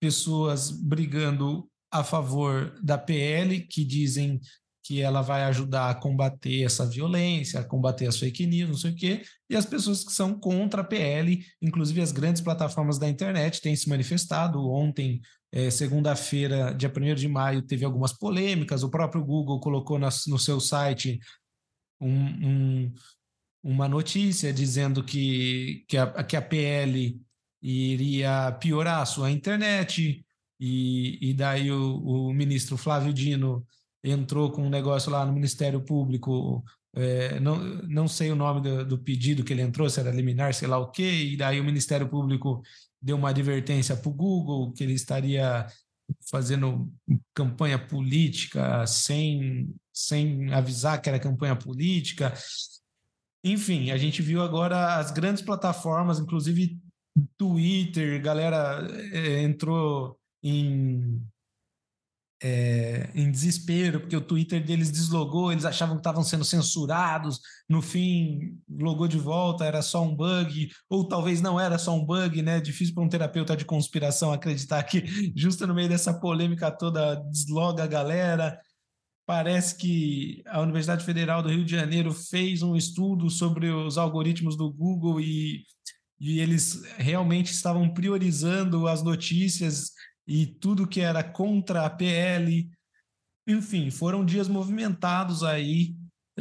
[0.00, 4.40] pessoas brigando a favor da PL, que dizem
[4.86, 8.92] que ela vai ajudar a combater essa violência, a combater as fake news, não sei
[8.92, 13.08] o quê, e as pessoas que são contra a PL, inclusive as grandes plataformas da
[13.08, 14.64] internet têm se manifestado.
[14.68, 20.38] Ontem, é, segunda-feira, dia 1 de maio, teve algumas polêmicas, o próprio Google colocou no
[20.38, 21.18] seu site
[22.00, 22.94] um, um,
[23.66, 27.20] uma notícia dizendo que, que, a, que a PL
[27.60, 30.24] iria piorar a sua internet,
[30.60, 33.66] e, e daí o, o ministro Flávio Dino
[34.04, 37.56] entrou com um negócio lá no Ministério Público, é, não,
[37.88, 40.78] não sei o nome do, do, pedido que ele entrou, se era liminar, sei lá
[40.78, 42.62] o quê, e daí o Ministério Público
[43.02, 45.66] deu uma advertência para o Google que ele estaria
[46.30, 46.88] fazendo
[47.34, 52.32] campanha política sem, sem avisar que era campanha política.
[53.46, 56.80] Enfim, a gente viu agora as grandes plataformas, inclusive
[57.38, 61.22] Twitter, galera é, entrou em,
[62.42, 67.80] é, em desespero, porque o Twitter deles deslogou, eles achavam que estavam sendo censurados, no
[67.80, 72.42] fim logou de volta, era só um bug, ou talvez não era só um bug,
[72.42, 72.60] né?
[72.60, 75.04] Difícil para um terapeuta de conspiração acreditar que,
[75.36, 78.58] justo no meio dessa polêmica toda, desloga a galera.
[79.26, 84.56] Parece que a Universidade Federal do Rio de Janeiro fez um estudo sobre os algoritmos
[84.56, 85.64] do Google e,
[86.20, 89.90] e eles realmente estavam priorizando as notícias
[90.28, 92.70] e tudo que era contra a PL.
[93.48, 95.96] Enfim, foram dias movimentados aí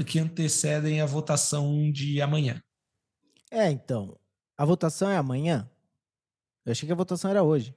[0.05, 2.61] que antecedem a votação de amanhã.
[3.49, 4.15] É, então.
[4.55, 5.69] A votação é amanhã?
[6.63, 7.75] Eu achei que a votação era hoje.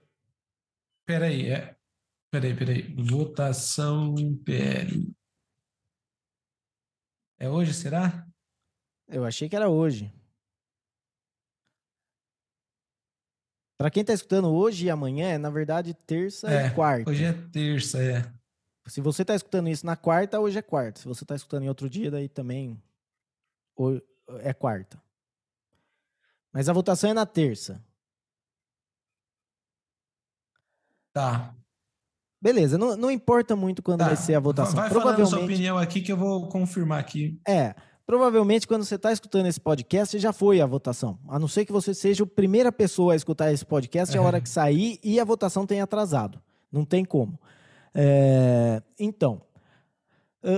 [1.06, 1.77] Peraí, é.
[2.30, 2.94] Peraí, peraí.
[2.94, 4.14] Votação
[4.44, 5.10] PL.
[7.38, 8.26] É hoje, será?
[9.06, 10.12] Eu achei que era hoje.
[13.78, 17.08] Para quem está escutando hoje e amanhã, é na verdade terça é, e quarta.
[17.08, 18.22] Hoje é terça, é.
[18.88, 21.00] Se você está escutando isso na quarta, hoje é quarta.
[21.00, 22.82] Se você está escutando em outro dia, daí também
[24.40, 25.00] é quarta.
[26.52, 27.80] Mas a votação é na terça.
[31.12, 31.54] Tá.
[32.40, 34.06] Beleza, não, não importa muito quando tá.
[34.06, 34.76] vai ser a votação.
[34.76, 35.30] Vai Provavelmente...
[35.30, 37.40] falando a sua opinião aqui que eu vou confirmar aqui.
[37.46, 37.74] É,
[38.08, 41.18] Provavelmente, quando você está escutando esse podcast, já foi a votação.
[41.28, 44.18] A não ser que você seja a primeira pessoa a escutar esse podcast é.
[44.18, 46.40] a hora que sair e a votação tenha atrasado.
[46.72, 47.38] Não tem como.
[47.94, 48.82] É...
[48.98, 49.42] Então,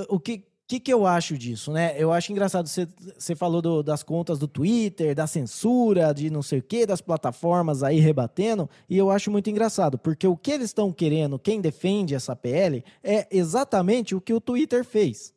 [0.08, 1.94] o que, que, que eu acho disso, né?
[1.96, 2.86] Eu acho engraçado, você,
[3.18, 7.00] você falou do, das contas do Twitter, da censura, de não sei o quê, das
[7.00, 11.60] plataformas aí rebatendo, e eu acho muito engraçado, porque o que eles estão querendo, quem
[11.60, 15.34] defende essa PL, é exatamente o que o Twitter fez.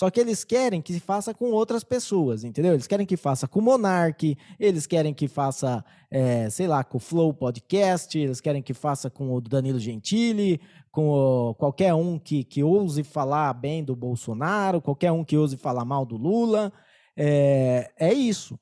[0.00, 2.72] Só que eles querem que faça com outras pessoas, entendeu?
[2.72, 6.96] Eles querem que faça com o Monark, eles querem que faça, é, sei lá, com
[6.96, 10.58] o Flow Podcast, eles querem que faça com o Danilo Gentili,
[10.90, 15.58] com o, qualquer um que, que ouse falar bem do Bolsonaro, qualquer um que ouse
[15.58, 16.72] falar mal do Lula.
[17.14, 18.58] É, é isso.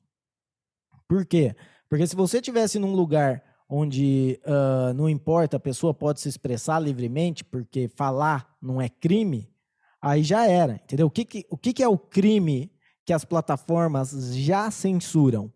[1.07, 1.55] Por quê?
[1.87, 6.79] Porque se você tivesse num lugar onde uh, não importa, a pessoa pode se expressar
[6.79, 9.49] livremente, porque falar não é crime,
[10.01, 11.07] aí já era, entendeu?
[11.07, 12.71] O que, que, o que, que é o crime
[13.05, 15.51] que as plataformas já censuram?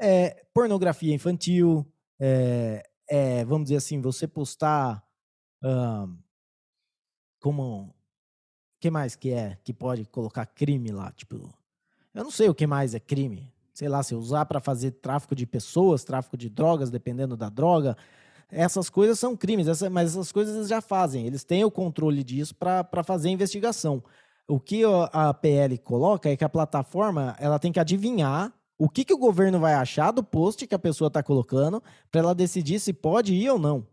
[0.00, 1.86] É pornografia infantil,
[2.20, 5.02] é, é, vamos dizer assim, você postar
[5.62, 6.18] um,
[7.40, 7.94] como
[8.80, 11.52] que mais que é que pode colocar crime lá, tipo
[12.14, 13.52] Eu não sei o que mais é crime.
[13.72, 17.96] Sei lá, se usar para fazer tráfico de pessoas, tráfico de drogas, dependendo da droga.
[18.50, 21.26] Essas coisas são crimes, essa, mas essas coisas eles já fazem.
[21.26, 24.02] Eles têm o controle disso para fazer a investigação.
[24.46, 24.82] O que
[25.12, 29.18] a PL coloca é que a plataforma ela tem que adivinhar o que, que o
[29.18, 33.34] governo vai achar do post que a pessoa está colocando para ela decidir se pode
[33.34, 33.86] ir ou não.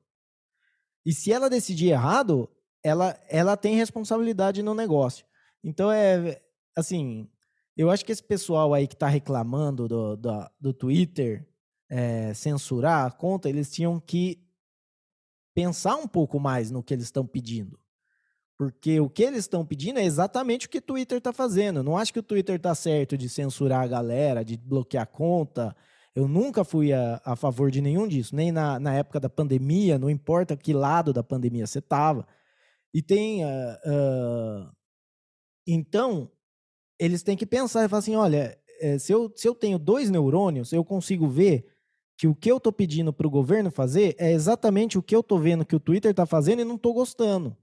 [1.04, 2.48] E se ela decidir errado,
[2.84, 5.26] ela, ela tem responsabilidade no negócio.
[5.64, 6.40] Então é
[6.76, 7.28] assim,
[7.76, 11.48] eu acho que esse pessoal aí que está reclamando do, do, do Twitter
[11.90, 14.45] é, censurar a conta, eles tinham que
[15.56, 17.80] pensar um pouco mais no que eles estão pedindo.
[18.58, 21.80] Porque o que eles estão pedindo é exatamente o que o Twitter está fazendo.
[21.80, 25.08] Eu não acho que o Twitter está certo de censurar a galera, de bloquear a
[25.08, 25.76] conta.
[26.14, 29.98] Eu nunca fui a, a favor de nenhum disso, nem na, na, época da pandemia,
[29.98, 32.26] não importa que lado da pandemia você estava.
[32.94, 33.44] E tem.
[33.44, 34.72] Uh, uh,
[35.68, 36.32] então,
[36.98, 40.10] eles têm que pensar e falar assim: olha, eh, se eu, se eu tenho dois
[40.10, 41.75] neurônios, eu consigo ver
[42.18, 45.20] que o que eu estou pedindo para o governo fazer é exatamente o que eu
[45.20, 47.56] estou vendo que o Twitter está fazendo e não estou gostando.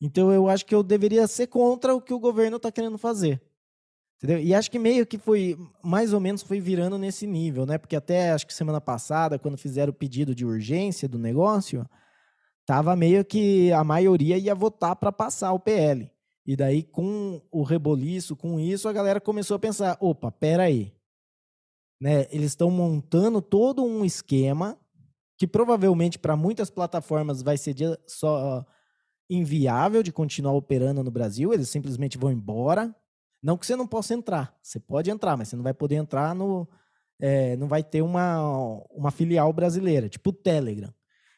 [0.00, 3.40] Então eu acho que eu deveria ser contra o que o governo está querendo fazer.
[4.16, 4.38] Entendeu?
[4.38, 7.78] E acho que meio que foi, mais ou menos, foi virando nesse nível, né?
[7.78, 11.88] Porque até acho que semana passada, quando fizeram o pedido de urgência do negócio,
[12.66, 16.10] tava meio que a maioria ia votar para passar o PL.
[16.46, 20.92] E daí, com o reboliço, com isso, a galera começou a pensar: opa, peraí.
[22.00, 22.26] Né?
[22.30, 24.78] Eles estão montando todo um esquema
[25.36, 27.74] que provavelmente para muitas plataformas vai ser
[28.06, 28.64] só
[29.28, 32.94] inviável de continuar operando no Brasil, eles simplesmente vão embora.
[33.42, 36.34] Não que você não possa entrar, você pode entrar, mas você não vai poder entrar
[36.34, 36.68] no.
[37.18, 38.42] É, não vai ter uma,
[38.90, 40.92] uma filial brasileira, tipo o Telegram.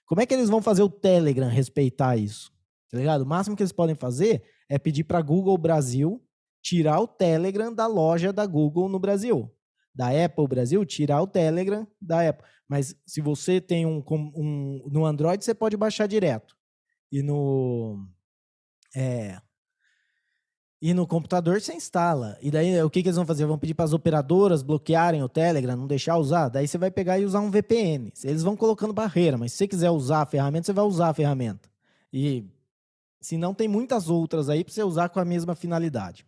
[0.06, 2.52] Como é que eles vão fazer o Telegram respeitar isso?
[2.90, 3.22] Tá ligado?
[3.22, 6.22] O máximo que eles podem fazer é pedir para Google Brasil
[6.62, 9.50] tirar o Telegram da loja da Google no Brasil.
[9.94, 12.46] Da Apple Brasil, tirar o Telegram da Apple.
[12.66, 16.56] Mas se você tem um, um no Android, você pode baixar direto
[17.10, 18.06] e no
[18.96, 19.38] é,
[20.82, 22.36] e no computador você instala.
[22.42, 23.46] E daí o que, que eles vão fazer?
[23.46, 26.48] Vão pedir para as operadoras bloquearem o Telegram, não deixar usar.
[26.48, 28.12] Daí você vai pegar e usar um VPN.
[28.24, 31.14] Eles vão colocando barreira, mas se você quiser usar a ferramenta, você vai usar a
[31.14, 31.70] ferramenta.
[32.12, 32.44] E
[33.20, 36.26] se não tem muitas outras aí para você usar com a mesma finalidade.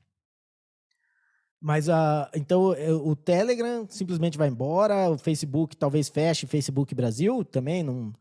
[1.64, 7.42] Mas a então é, o Telegram simplesmente vai embora, o Facebook talvez feche, Facebook Brasil
[7.42, 8.12] também não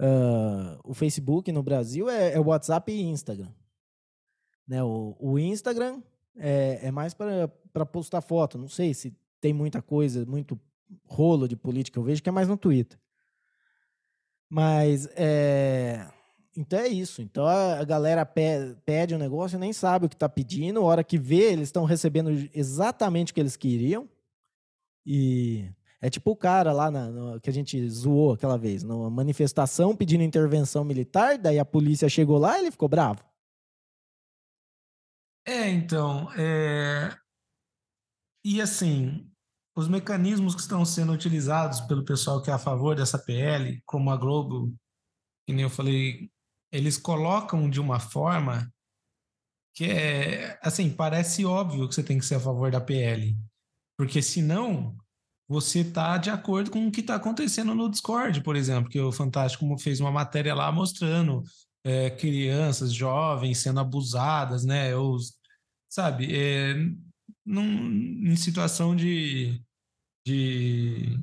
[0.00, 3.50] Uh, o Facebook no Brasil é, é WhatsApp e Instagram.
[4.66, 4.80] Né?
[4.80, 6.00] O, o Instagram
[6.36, 8.56] é, é mais para postar foto.
[8.56, 10.56] Não sei se tem muita coisa, muito
[11.04, 11.98] rolo de política.
[11.98, 12.96] Eu vejo que é mais no Twitter.
[14.48, 16.06] Mas é.
[16.58, 17.22] Então é isso.
[17.22, 20.80] Então a galera pede um negócio e nem sabe o que está pedindo.
[20.80, 24.08] A hora que vê, eles estão recebendo exatamente o que eles queriam.
[25.06, 29.08] E é tipo o cara lá na, no, que a gente zoou aquela vez, numa
[29.08, 33.22] manifestação pedindo intervenção militar, daí a polícia chegou lá e ele ficou bravo.
[35.46, 36.28] É, então.
[36.32, 37.16] É...
[38.44, 39.30] E assim,
[39.76, 44.10] os mecanismos que estão sendo utilizados pelo pessoal que é a favor dessa PL, como
[44.10, 44.74] a Globo,
[45.46, 46.28] que nem eu falei,
[46.70, 48.72] eles colocam de uma forma
[49.74, 53.36] que é, assim, parece óbvio que você tem que ser a favor da PL.
[53.96, 54.96] Porque senão
[55.48, 59.12] você está de acordo com o que está acontecendo no Discord, por exemplo, que o
[59.12, 61.42] Fantástico fez uma matéria lá mostrando
[61.84, 64.94] é, crianças, jovens sendo abusadas, né?
[64.96, 65.16] Ou,
[65.88, 66.74] sabe, é,
[67.46, 69.62] num, em situação de,
[70.26, 71.18] de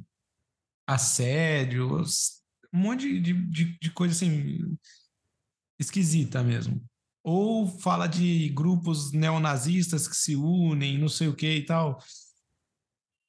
[0.88, 2.02] assédio,
[2.74, 4.78] um monte de, de, de coisa assim
[5.80, 6.82] esquisita mesmo.
[7.24, 12.00] Ou fala de grupos neonazistas que se unem, não sei o que e tal.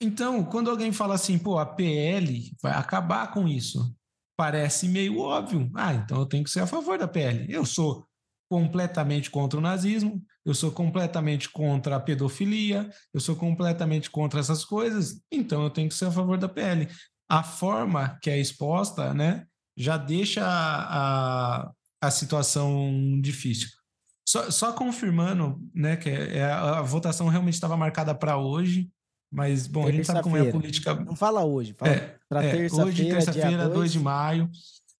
[0.01, 3.97] Então, quando alguém fala assim, pô, a PL vai acabar com isso,
[4.37, 5.71] parece meio óbvio.
[5.75, 7.51] Ah, então eu tenho que ser a favor da PL.
[7.51, 8.07] Eu sou
[8.49, 14.65] completamente contra o nazismo, eu sou completamente contra a pedofilia, eu sou completamente contra essas
[14.65, 16.89] coisas, então eu tenho que ser a favor da PL.
[17.29, 23.69] A forma que é exposta, né, já deixa a, a, a situação difícil.
[24.29, 28.91] Só, só confirmando, né, que é, a, a votação realmente estava marcada para hoje,
[29.33, 30.95] mas, bom, a gente sabe como é a política.
[30.95, 32.89] Não fala hoje, fala é, para é, terça-feira.
[32.89, 34.51] Hoje, terça-feira, 2 de maio.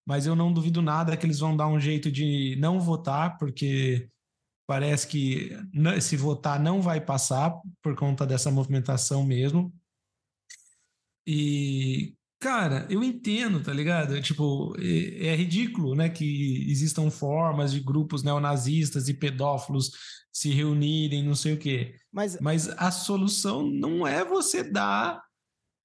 [0.07, 4.09] Mas eu não duvido nada que eles vão dar um jeito de não votar, porque
[4.69, 5.57] parece que
[6.01, 9.75] se votar não vai passar por conta dessa movimentação mesmo.
[11.27, 12.15] E,
[12.47, 14.23] Cara, eu entendo, tá ligado?
[14.23, 19.91] Tipo, é, é, ridículo, né, que existam formas de grupos neonazistas e pedófilos
[20.33, 21.97] se reunirem, não sei o quê.
[22.13, 25.21] Mas, Mas a solução não é você dar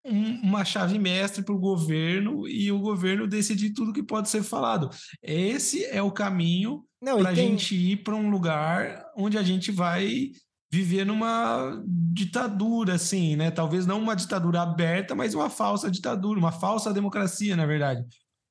[0.05, 4.43] um, uma chave mestre para o governo e o governo decidir tudo que pode ser
[4.43, 4.87] falado.
[5.19, 7.57] Esse é o caminho para a tem...
[7.57, 10.29] gente ir para um lugar onde a gente vai
[10.71, 13.51] viver numa ditadura, assim, né?
[13.51, 18.05] Talvez não uma ditadura aberta, mas uma falsa ditadura, uma falsa democracia, na verdade.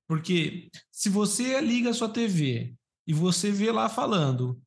[0.06, 2.74] Porque se você liga a sua TV
[3.06, 4.60] e você vê lá falando,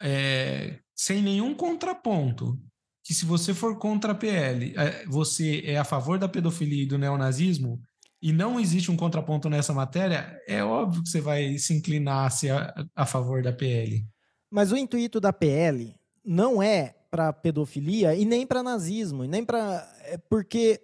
[0.00, 2.56] é, sem nenhum contraponto,
[3.04, 6.86] que se você for contra a PL, é, você é a favor da pedofilia e
[6.86, 7.80] do neonazismo,
[8.20, 12.30] e não existe um contraponto nessa matéria, é óbvio que você vai se inclinar a
[12.30, 14.06] ser a, a favor da PL.
[14.48, 15.92] Mas o intuito da PL
[16.24, 20.80] não é para pedofilia e nem para nazismo, e nem para é porque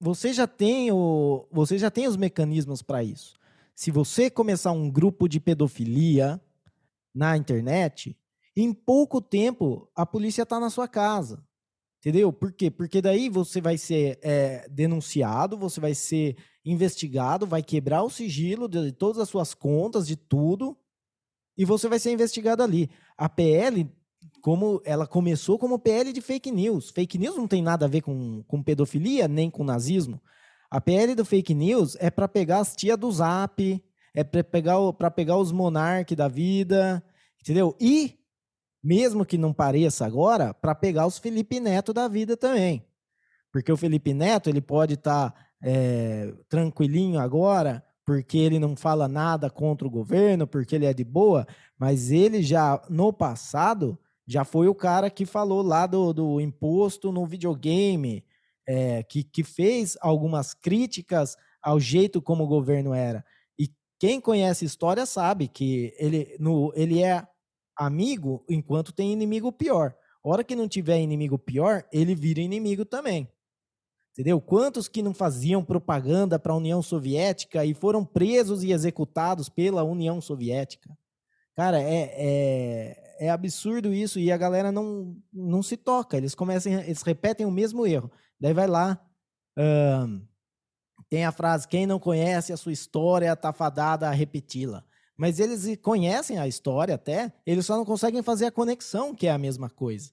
[0.00, 3.34] você já tem o você já tem os mecanismos para isso.
[3.74, 6.40] Se você começar um grupo de pedofilia
[7.14, 8.16] na internet,
[8.56, 11.44] em pouco tempo a polícia está na sua casa.
[11.98, 12.32] Entendeu?
[12.32, 12.70] Por quê?
[12.70, 18.66] Porque daí você vai ser é, denunciado, você vai ser investigado, vai quebrar o sigilo
[18.66, 20.74] de todas as suas contas, de tudo,
[21.58, 22.88] e você vai ser investigado ali.
[23.18, 23.86] A PL
[24.40, 26.90] como ela começou como PL de fake news.
[26.90, 30.20] Fake news não tem nada a ver com, com pedofilia, nem com nazismo.
[30.70, 33.82] A PL do fake news é para pegar as tia do Zap,
[34.14, 34.76] é para pegar,
[35.14, 37.02] pegar os monarques da vida,
[37.40, 37.76] entendeu?
[37.80, 38.18] E,
[38.82, 42.84] mesmo que não pareça agora, para pegar os Felipe Neto da vida também.
[43.52, 49.08] Porque o Felipe Neto, ele pode estar tá, é, tranquilinho agora, porque ele não fala
[49.08, 51.46] nada contra o governo, porque ele é de boa,
[51.78, 53.98] mas ele já, no passado,
[54.30, 58.24] já foi o cara que falou lá do, do imposto no videogame,
[58.64, 63.24] é, que, que fez algumas críticas ao jeito como o governo era.
[63.58, 67.26] E quem conhece história sabe que ele, no, ele é
[67.76, 69.96] amigo enquanto tem inimigo pior.
[70.22, 73.28] hora que não tiver inimigo pior, ele vira inimigo também.
[74.12, 74.40] Entendeu?
[74.40, 79.82] Quantos que não faziam propaganda para a União Soviética e foram presos e executados pela
[79.82, 80.96] União Soviética?
[81.56, 86.16] Cara, é, é, é absurdo isso e a galera não, não se toca.
[86.16, 88.10] Eles começam, eles repetem o mesmo erro.
[88.40, 88.98] Daí vai lá,
[91.10, 94.82] tem a frase: quem não conhece a sua história está fadada a repeti-la.
[95.18, 99.30] Mas eles conhecem a história até, eles só não conseguem fazer a conexão, que é
[99.30, 100.10] a mesma coisa.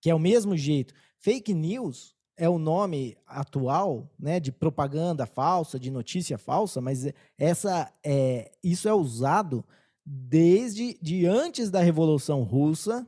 [0.00, 0.94] Que é o mesmo jeito.
[1.18, 7.04] Fake news é o nome atual, né, de propaganda falsa, de notícia falsa, mas
[7.36, 9.64] essa é, isso é usado
[10.04, 13.06] desde de antes da Revolução Russa,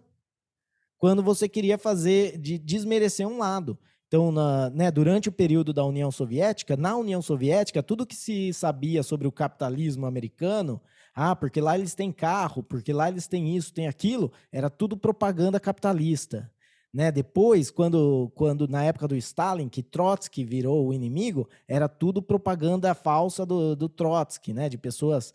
[0.98, 3.78] quando você queria fazer de desmerecer um lado.
[4.06, 8.52] Então, na, né, durante o período da União Soviética, na União Soviética, tudo que se
[8.52, 10.80] sabia sobre o capitalismo americano,
[11.14, 14.96] ah, porque lá eles têm carro, porque lá eles têm isso, têm aquilo, era tudo
[14.96, 16.50] propaganda capitalista.
[16.92, 17.10] Né?
[17.10, 22.94] Depois, quando, quando na época do Stalin, que Trotsky virou o inimigo, era tudo propaganda
[22.94, 24.68] falsa do, do Trotsky, né?
[24.68, 25.34] de pessoas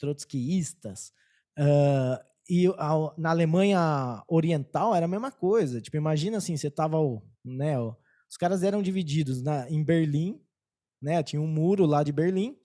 [0.00, 1.12] trotskistas.
[1.58, 2.66] Uh, e
[3.16, 5.80] na Alemanha Oriental era a mesma coisa.
[5.80, 6.98] Tipo, imagina assim, você tava,
[7.44, 10.40] né, os caras eram divididos na, em Berlim,
[11.00, 12.56] né, tinha um muro lá de Berlim,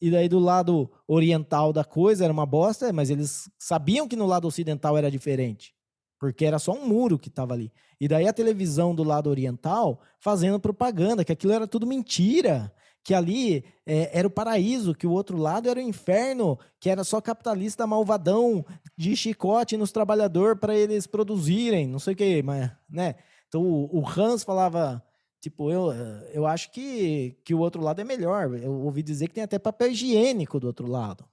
[0.00, 4.26] e daí do lado oriental da coisa era uma bosta, mas eles sabiam que no
[4.26, 5.74] lado ocidental era diferente,
[6.20, 7.72] porque era só um muro que estava ali.
[8.00, 12.72] E daí a televisão do lado oriental fazendo propaganda, que aquilo era tudo mentira,
[13.04, 17.04] que ali é, era o paraíso, que o outro lado era o inferno, que era
[17.04, 18.64] só capitalista malvadão
[18.96, 23.16] de chicote nos trabalhadores para eles produzirem, não sei o que, mas, né?
[23.46, 25.04] Então o, o Hans falava,
[25.38, 25.92] tipo, eu,
[26.32, 28.52] eu acho que, que o outro lado é melhor.
[28.56, 31.28] Eu ouvi dizer que tem até papel higiênico do outro lado,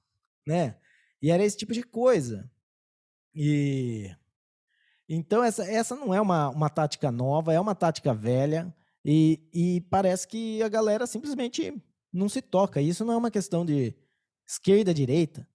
[0.45, 0.75] né?
[1.21, 2.51] E era esse tipo de coisa.
[3.33, 4.13] E
[5.07, 8.73] então essa, essa não é uma, uma tática nova, é uma tática velha.
[9.03, 11.73] E, e parece que a galera simplesmente
[12.13, 12.81] não se toca.
[12.81, 13.95] Isso não é uma questão de
[14.47, 15.47] esquerda, direita.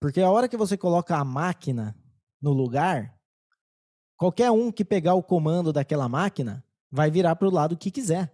[0.00, 1.96] Porque a hora que você coloca a máquina
[2.40, 3.18] no lugar,
[4.16, 8.32] qualquer um que pegar o comando daquela máquina vai virar para o lado que quiser.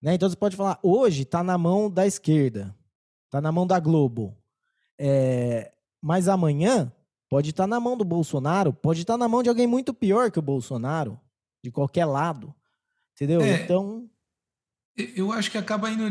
[0.00, 0.14] Né?
[0.14, 2.76] Então você pode falar, hoje está na mão da esquerda,
[3.24, 4.36] está na mão da Globo.
[4.98, 6.92] É, mas amanhã
[7.28, 9.92] pode estar tá na mão do Bolsonaro, pode estar tá na mão de alguém muito
[9.92, 11.20] pior que o Bolsonaro,
[11.62, 12.54] de qualquer lado.
[13.16, 13.40] Entendeu?
[13.40, 14.08] É, então.
[14.96, 16.04] Eu acho que acaba indo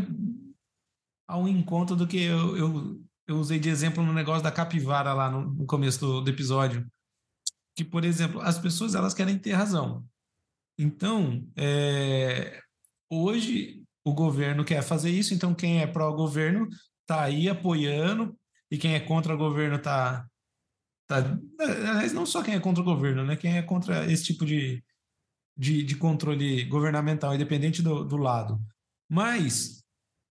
[1.27, 5.29] ao encontro do que eu, eu, eu usei de exemplo no negócio da capivara lá
[5.29, 6.85] no, no começo do, do, episódio.
[7.75, 10.05] Que, por exemplo, as pessoas elas querem ter razão.
[10.77, 12.61] Então, é,
[13.09, 16.67] hoje o governo quer fazer isso, então quem é pró-governo
[17.01, 18.37] está aí apoiando
[18.69, 20.27] e quem é contra o governo está
[21.07, 21.17] tá,
[21.59, 23.35] aliás, não só quem é contra o governo, né?
[23.35, 24.83] Quem é contra esse tipo de,
[25.57, 28.59] de, de controle governamental, independente do, do lado.
[29.09, 29.83] Mas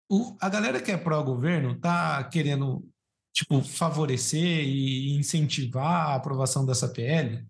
[0.08, 2.86] o, a galera que é pró-governo tá querendo
[3.32, 7.44] tipo favorecer e incentivar a aprovação dessa PL.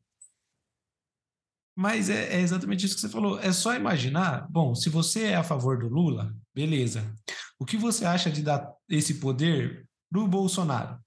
[1.76, 3.38] Mas é, é, exatamente isso que você falou.
[3.40, 4.48] É só imaginar.
[4.48, 7.12] Bom, se você é a favor do Lula, beleza.
[7.58, 11.03] O que você acha de dar esse poder pro Bolsonaro?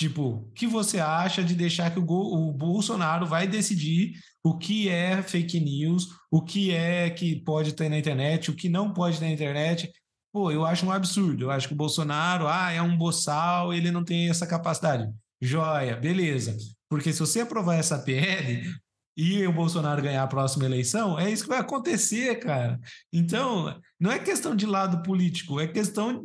[0.00, 4.88] Tipo, o que você acha de deixar que o, o Bolsonaro vai decidir o que
[4.88, 9.18] é fake news, o que é que pode ter na internet, o que não pode
[9.18, 9.92] ter na internet?
[10.32, 11.44] Pô, eu acho um absurdo.
[11.44, 15.06] Eu acho que o Bolsonaro, ah, é um boçal, ele não tem essa capacidade.
[15.38, 16.56] Joia, beleza.
[16.88, 18.74] Porque se você aprovar essa PL
[19.14, 22.80] e o Bolsonaro ganhar a próxima eleição, é isso que vai acontecer, cara.
[23.12, 26.24] Então, não é questão de lado político, é questão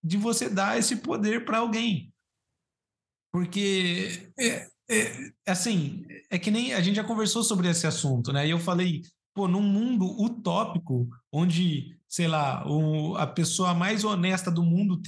[0.00, 2.12] de você dar esse poder para alguém.
[3.36, 8.46] Porque, é, é, assim, é que nem a gente já conversou sobre esse assunto, né?
[8.46, 9.02] E eu falei,
[9.34, 14.98] pô, num mundo utópico, onde, sei lá, o, a pessoa mais honesta do mundo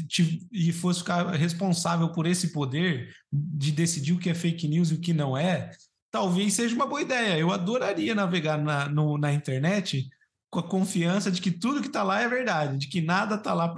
[0.53, 4.97] e fosse ficar responsável por esse poder de decidir o que é fake news e
[4.97, 5.70] o que não é,
[6.11, 7.39] talvez seja uma boa ideia.
[7.39, 10.07] Eu adoraria navegar na, no, na internet
[10.51, 13.55] com a confiança de que tudo que está lá é verdade, de que nada está
[13.55, 13.70] lá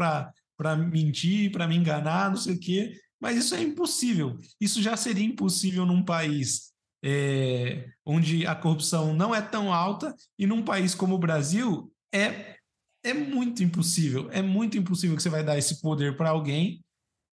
[0.57, 2.97] para mentir, para me enganar, não sei o quê.
[3.21, 4.39] Mas isso é impossível.
[4.61, 6.71] Isso já seria impossível num país
[7.05, 12.57] é, onde a corrupção não é tão alta e num país como o Brasil é,
[13.05, 14.31] é muito impossível.
[14.33, 16.83] É muito impossível que você vai dar esse poder para alguém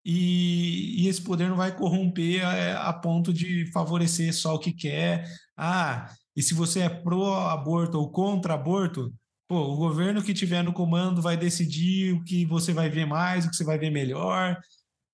[0.08, 4.72] e, e, esse poder não vai corromper a, a, ponto de favorecer só o que
[4.72, 5.28] quer.
[5.56, 9.12] Ah, e se você é pró-aborto ou contra-aborto,
[9.48, 13.44] pô, o governo que tiver no comando vai decidir o que você vai ver mais,
[13.44, 14.56] o que você vai ver melhor.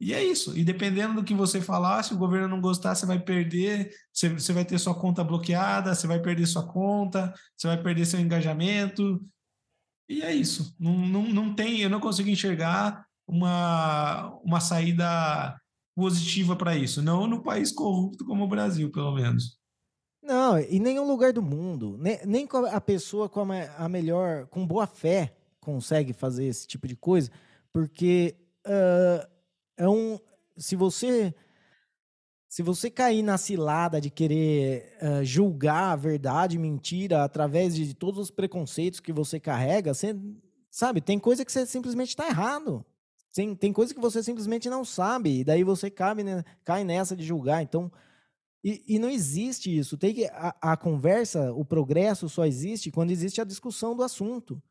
[0.02, 0.58] E é isso.
[0.58, 4.30] E dependendo do que você falar, se o governo não gostar, você vai perder, você,
[4.30, 8.18] você vai ter sua conta bloqueada, você vai perder sua conta, você vai perder seu
[8.18, 9.24] engajamento.
[10.08, 10.74] E é isso.
[10.76, 15.56] Não, não, não tem, eu não consigo enxergar uma, uma saída
[15.94, 17.00] positiva para isso.
[17.00, 19.56] Não no país corrupto como o Brasil, pelo menos.
[20.20, 21.96] Não, em nenhum lugar do mundo.
[21.96, 23.46] Nem, nem a pessoa com
[23.78, 27.30] a, melhor, com boa fé, consegue fazer esse tipo de coisa,
[27.72, 28.34] porque.
[28.66, 29.31] Uh,
[29.76, 30.18] é um.
[30.56, 31.34] Se você.
[32.48, 38.20] Se você cair na cilada de querer uh, julgar a verdade, mentira, através de todos
[38.20, 40.14] os preconceitos que você carrega, você,
[40.70, 42.84] sabe, tem coisa que você simplesmente está errado.
[43.32, 47.16] Tem, tem coisa que você simplesmente não sabe, e daí você cabe, né, cai nessa
[47.16, 47.62] de julgar.
[47.62, 47.90] Então,
[48.62, 49.96] e, e não existe isso.
[49.96, 54.62] Tem que, a, a, conversa, o progresso só existe quando existe a discussão do assunto.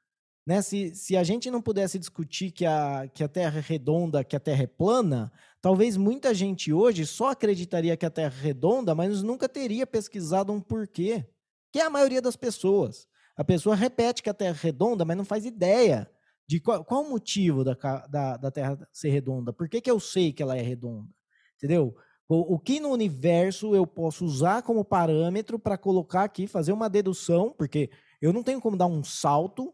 [0.45, 0.61] Né?
[0.61, 4.35] Se, se a gente não pudesse discutir que a, que a Terra é redonda, que
[4.35, 5.31] a Terra é plana,
[5.61, 10.51] talvez muita gente hoje só acreditaria que a Terra é redonda, mas nunca teria pesquisado
[10.51, 11.25] um porquê.
[11.71, 13.07] Que é a maioria das pessoas.
[13.37, 16.09] A pessoa repete que a Terra é redonda, mas não faz ideia
[16.47, 17.73] de qual, qual o motivo da,
[18.09, 19.53] da, da Terra ser redonda.
[19.53, 21.07] Por que, que eu sei que ela é redonda?
[21.55, 21.95] Entendeu?
[22.27, 26.89] O, o que no universo eu posso usar como parâmetro para colocar aqui, fazer uma
[26.89, 27.89] dedução, porque
[28.21, 29.73] eu não tenho como dar um salto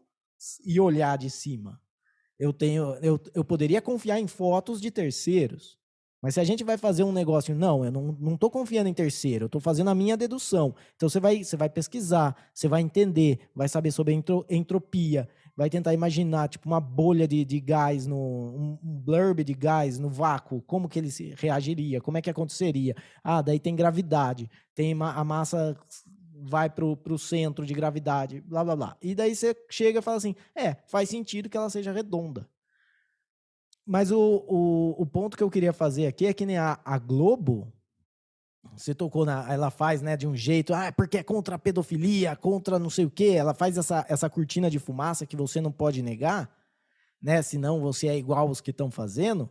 [0.64, 1.80] e olhar de cima.
[2.38, 5.78] Eu tenho, eu, eu poderia confiar em fotos de terceiros.
[6.20, 9.44] Mas se a gente vai fazer um negócio, não, eu não estou confiando em terceiro,
[9.44, 10.74] eu estou fazendo a minha dedução.
[10.96, 15.70] Então você vai, você vai pesquisar, você vai entender, vai saber sobre entro, entropia, vai
[15.70, 20.10] tentar imaginar tipo uma bolha de, de gás, no, um, um blurb de gás no
[20.10, 22.96] vácuo, como que ele reagiria, como é que aconteceria.
[23.22, 25.76] Ah, daí tem gravidade, tem a massa
[26.42, 28.96] vai para o centro de gravidade, blá blá blá.
[29.02, 32.48] E daí você chega e fala assim: é, faz sentido que ela seja redonda.
[33.86, 36.98] Mas o, o, o ponto que eu queria fazer aqui é que nem a, a
[36.98, 37.72] Globo,
[38.76, 39.50] você tocou na.
[39.50, 43.06] Ela faz, né, de um jeito, ah, porque é contra a pedofilia, contra não sei
[43.06, 43.34] o quê.
[43.36, 46.54] Ela faz essa, essa cortina de fumaça que você não pode negar,
[47.20, 47.40] né?
[47.40, 49.50] Senão você é igual os que estão fazendo.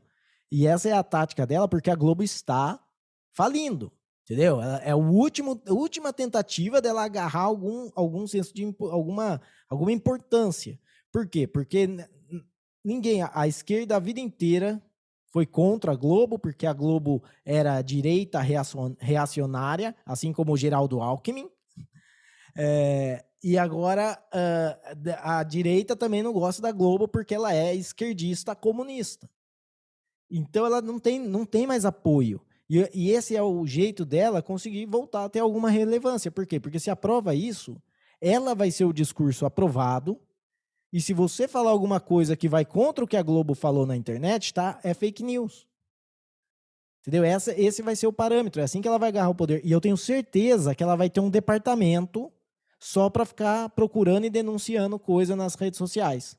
[0.52, 2.80] E essa é a tática dela, porque a Globo está
[3.34, 3.92] falindo.
[4.28, 4.62] Entendeu?
[4.62, 10.78] É o último, a última tentativa dela agarrar algum, algum senso de alguma, alguma importância.
[11.14, 11.48] Por quê?
[11.48, 11.88] Porque
[12.84, 14.84] ninguém, a esquerda a vida inteira
[15.32, 18.42] foi contra a Globo, porque a Globo era direita
[19.00, 21.50] reacionária, assim como o Geraldo Alckmin.
[22.60, 28.56] É, e agora uh, a direita também não gosta da Globo porque ela é esquerdista
[28.56, 29.30] comunista.
[30.28, 32.42] Então ela não tem, não tem mais apoio.
[32.70, 36.30] E, e, esse é o jeito dela conseguir voltar a ter alguma relevância.
[36.30, 36.60] Por quê?
[36.60, 37.82] Porque se aprova isso,
[38.20, 40.20] ela vai ser o discurso aprovado
[40.92, 43.96] E se você falar alguma coisa que vai contra o que a Globo falou na
[43.96, 44.80] internet, tá?
[44.84, 45.68] É fake news.
[47.02, 47.24] Entendeu?
[47.24, 48.60] Essa, esse vai ser o parâmetro.
[48.60, 49.62] É assim que ela vai agarrar o poder.
[49.66, 52.32] E eu tenho certeza que ela vai ter um departamento
[52.80, 56.38] só para ficar procurando e denunciando coisa nas redes sociais.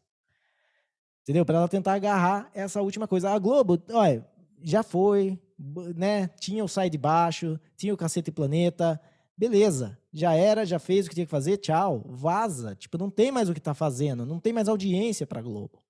[1.23, 1.45] Entendeu?
[1.45, 3.31] Para ela tentar agarrar essa última coisa.
[3.31, 4.27] A Globo, olha,
[4.63, 6.29] já foi, né?
[6.41, 9.01] Tinha o Sai de Baixo, tinha o Cacete Planeta.
[9.37, 12.75] Beleza, já era, já fez o que tinha que fazer, tchau, vaza.
[12.75, 15.83] Tipo, não tem mais o que tá fazendo, não tem mais audiência pra Globo.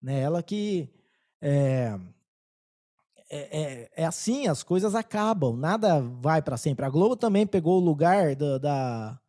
[0.00, 0.20] Né?
[0.20, 0.90] Ela que.
[1.40, 1.98] É,
[3.30, 6.84] é, é, é assim, as coisas acabam, nada vai para sempre.
[6.84, 8.58] A Globo também pegou o lugar da.
[8.58, 9.20] da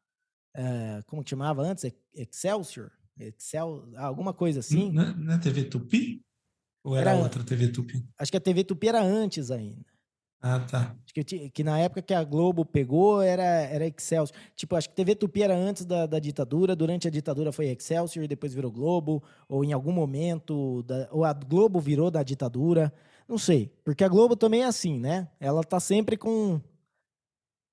[0.56, 1.86] é, como que chamava antes?
[2.14, 2.92] Excelsior?
[3.20, 4.92] Excel, alguma coisa assim.
[4.92, 6.26] Não, não é TV Tupi?
[6.84, 8.06] Ou era, era outra TV Tupi?
[8.18, 9.86] Acho que a TV Tupi era antes ainda.
[10.42, 10.96] Ah, tá.
[11.04, 14.38] Acho que, que na época que a Globo pegou era, era Excelsior.
[14.56, 18.24] Tipo, acho que TV Tupi era antes da, da ditadura, durante a ditadura foi Excelsior
[18.24, 22.94] e depois virou Globo, ou em algum momento, da, ou a Globo virou da ditadura.
[23.28, 25.28] Não sei, porque a Globo também é assim, né?
[25.40, 26.62] Ela tá sempre com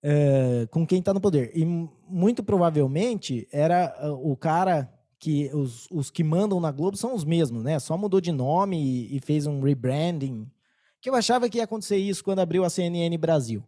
[0.03, 1.53] é, com quem tá no poder.
[1.55, 7.15] E muito provavelmente era ah, o cara que os, os que mandam na Globo são
[7.15, 7.79] os mesmos, né?
[7.79, 10.51] Só mudou de nome e, e fez um rebranding.
[11.01, 13.67] Que eu achava que ia acontecer isso quando abriu a CNN Brasil.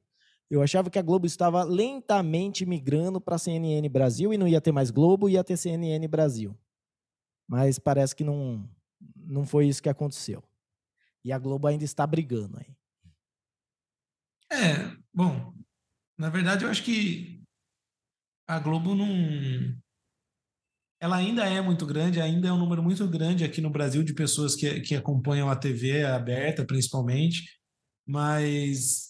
[0.50, 4.60] Eu achava que a Globo estava lentamente migrando para a CNN Brasil e não ia
[4.60, 6.56] ter mais Globo, ia ter CNN Brasil.
[7.46, 8.68] Mas parece que não,
[9.16, 10.42] não foi isso que aconteceu.
[11.24, 12.74] E a Globo ainda está brigando aí.
[14.50, 15.52] É, bom,
[16.16, 17.42] na verdade eu acho que
[18.46, 19.06] a Globo não,
[21.00, 24.14] ela ainda é muito grande, ainda é um número muito grande aqui no Brasil de
[24.14, 27.44] pessoas que, que acompanham a TV aberta, principalmente,
[28.06, 29.08] mas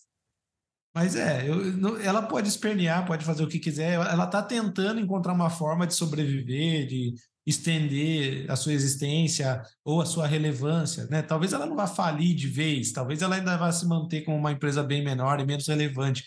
[0.95, 5.33] mas é, eu, ela pode espernear, pode fazer o que quiser, ela está tentando encontrar
[5.33, 7.15] uma forma de sobreviver, de
[7.47, 11.23] estender a sua existência ou a sua relevância, né?
[11.23, 14.53] Talvez ela não vá falir de vez, talvez ela ainda vá se manter como uma
[14.53, 16.25] empresa bem menor e menos relevante,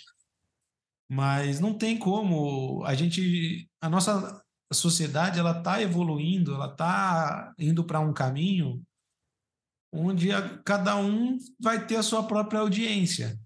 [1.10, 4.42] mas não tem como a gente, a nossa
[4.72, 8.82] a sociedade ela está evoluindo, ela está indo para um caminho
[9.94, 13.38] onde a, cada um vai ter a sua própria audiência,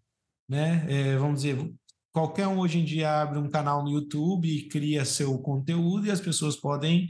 [0.47, 0.85] né?
[0.87, 1.73] É, vamos dizer,
[2.13, 6.11] qualquer um hoje em dia abre um canal no YouTube e cria seu conteúdo e
[6.11, 7.07] as pessoas podem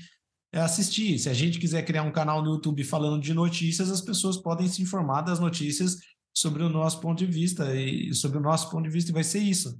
[0.53, 1.19] é, assistir.
[1.19, 4.69] Se a gente quiser criar um canal no YouTube falando de notícias, as pessoas podem
[4.69, 5.97] se informar das notícias
[6.33, 9.39] sobre o nosso ponto de vista e sobre o nosso ponto de vista vai ser
[9.39, 9.77] isso.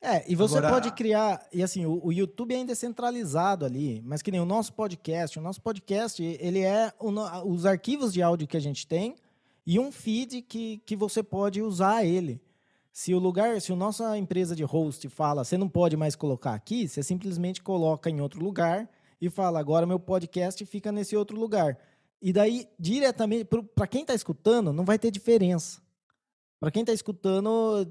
[0.00, 0.74] É, e você Agora...
[0.74, 4.44] pode criar, e assim, o, o, YouTube ainda é centralizado ali, mas que nem o
[4.44, 7.10] nosso podcast, o nosso podcast, ele é o,
[7.50, 9.16] os arquivos de áudio que a gente tem
[9.66, 12.40] e um feed que, que você pode usar ele.
[12.92, 16.54] Se o lugar, se a nossa empresa de host fala, você não pode mais colocar
[16.54, 18.88] aqui, você simplesmente coloca em outro lugar
[19.20, 21.78] e fala, agora meu podcast fica nesse outro lugar.
[22.22, 23.44] E daí, diretamente,
[23.74, 25.80] para quem está escutando, não vai ter diferença.
[26.58, 27.86] Para quem está escutando,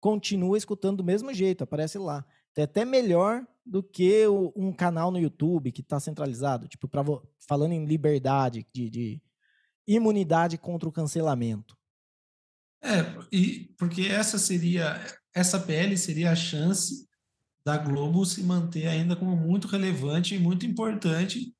[0.00, 2.24] continua escutando do mesmo jeito, aparece lá.
[2.56, 7.02] É até melhor do que o, um canal no YouTube que está centralizado, tipo, pra,
[7.46, 9.22] falando em liberdade, de, de,
[9.86, 11.76] imunidade contra o cancelamento.
[12.82, 15.00] É, e porque essa seria,
[15.34, 17.08] essa PL seria a chance
[17.64, 21.54] da Globo se manter ainda como muito relevante e muito importante,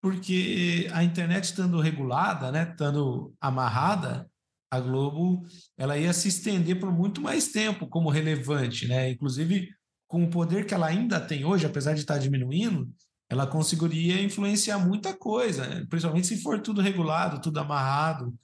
[0.00, 4.30] porque a internet estando regulada, né, estando amarrada,
[4.70, 5.42] a Globo
[5.76, 9.10] ela ia se estender por muito mais tempo como relevante, né?
[9.10, 9.68] Inclusive
[10.06, 12.88] com o poder que ela ainda tem hoje, apesar de estar diminuindo,
[13.28, 15.86] ela conseguiria influenciar muita coisa, né?
[15.88, 18.34] principalmente se for tudo regulado, tudo amarrado.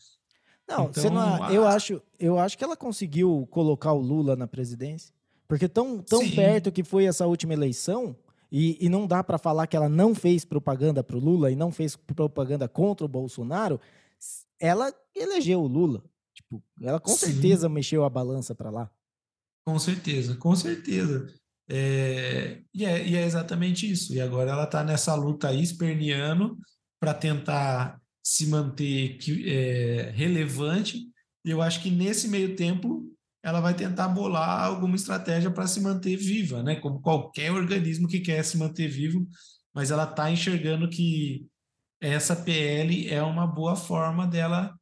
[0.68, 1.52] Não, então, não a...
[1.52, 5.12] eu acho, eu acho que ela conseguiu colocar o Lula na presidência,
[5.48, 8.16] porque tão, tão perto que foi essa última eleição,
[8.50, 11.56] e, e não dá para falar que ela não fez propaganda para o Lula e
[11.56, 13.80] não fez propaganda contra o Bolsonaro,
[14.60, 16.02] ela elegeu o Lula.
[16.46, 17.32] Tipo, ela com Sim.
[17.32, 18.90] certeza mexeu a balança para lá.
[19.66, 21.26] Com certeza, com certeza.
[21.68, 24.14] É, e, é, e, é, exatamente isso.
[24.14, 26.56] E agora ela está nessa luta aí, esperneando,
[27.00, 31.08] para tentar se manter é, relevante.
[31.44, 36.16] Eu acho que nesse meio tempo ela vai tentar bolar alguma estratégia para se manter
[36.16, 36.76] viva, né?
[36.76, 39.26] Como qualquer organismo que quer se manter vivo,
[39.72, 41.46] mas ela está enxergando que
[42.00, 44.76] essa PL é uma boa forma dela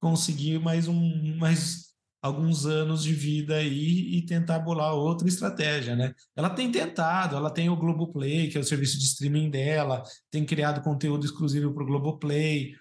[0.00, 1.86] conseguir mais um mais
[2.22, 6.12] alguns anos de vida aí e tentar bolar outra estratégia, né?
[6.34, 10.44] Ela tem tentado, ela tem o Globoplay, que é o serviço de streaming dela, tem
[10.44, 12.74] criado conteúdo exclusivo para o Globoplay,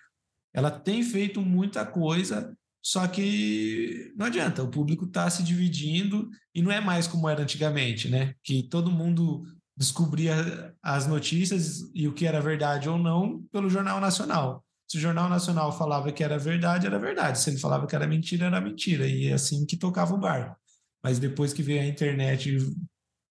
[0.53, 6.61] ela tem feito muita coisa, só que não adianta, o público está se dividindo e
[6.61, 8.33] não é mais como era antigamente, né?
[8.43, 9.43] Que todo mundo
[9.77, 14.64] descobria as notícias e o que era verdade ou não pelo Jornal Nacional.
[14.87, 17.39] Se o Jornal Nacional falava que era verdade, era verdade.
[17.39, 19.07] Se ele falava que era mentira, era mentira.
[19.07, 20.55] E é assim que tocava o barco.
[21.03, 22.75] Mas depois que veio a internet e,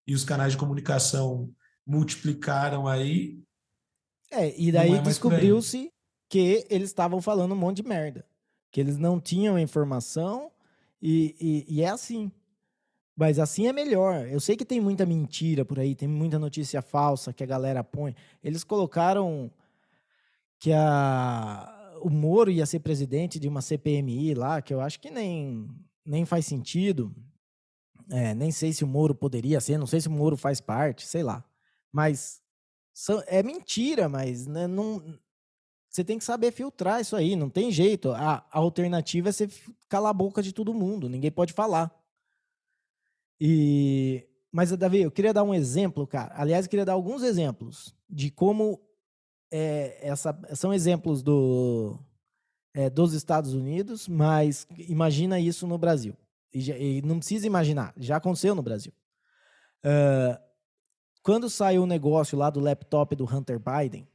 [0.06, 1.52] e os canais de comunicação
[1.86, 3.38] multiplicaram aí.
[4.30, 5.92] É, e daí é descobriu-se
[6.28, 8.26] que eles estavam falando um monte de merda.
[8.72, 10.50] Que eles não tinham informação
[11.00, 12.32] e, e, e é assim.
[13.16, 14.26] Mas assim é melhor.
[14.26, 17.84] Eu sei que tem muita mentira por aí, tem muita notícia falsa que a galera
[17.84, 18.16] põe.
[18.42, 19.52] Eles colocaram
[20.64, 25.10] que a, o Moro ia ser presidente de uma CPMI lá, que eu acho que
[25.10, 25.68] nem,
[26.02, 27.14] nem faz sentido.
[28.10, 31.06] É, nem sei se o Moro poderia ser, não sei se o Moro faz parte,
[31.06, 31.44] sei lá.
[31.92, 32.40] Mas
[33.26, 35.02] é mentira, mas né, não,
[35.90, 38.12] você tem que saber filtrar isso aí, não tem jeito.
[38.12, 39.46] A, a alternativa é você
[39.86, 41.94] calar a boca de todo mundo, ninguém pode falar.
[43.38, 46.32] E mas Davi, eu queria dar um exemplo, cara.
[46.36, 48.80] Aliás, eu queria dar alguns exemplos de como
[49.52, 51.98] é, essa são exemplos do
[52.74, 56.16] é, dos Estados Unidos, mas imagina isso no Brasil.
[56.52, 58.92] E, e não precisa imaginar, já aconteceu no Brasil.
[59.84, 60.38] Uh,
[61.22, 64.06] quando saiu o negócio lá do laptop do Hunter Biden,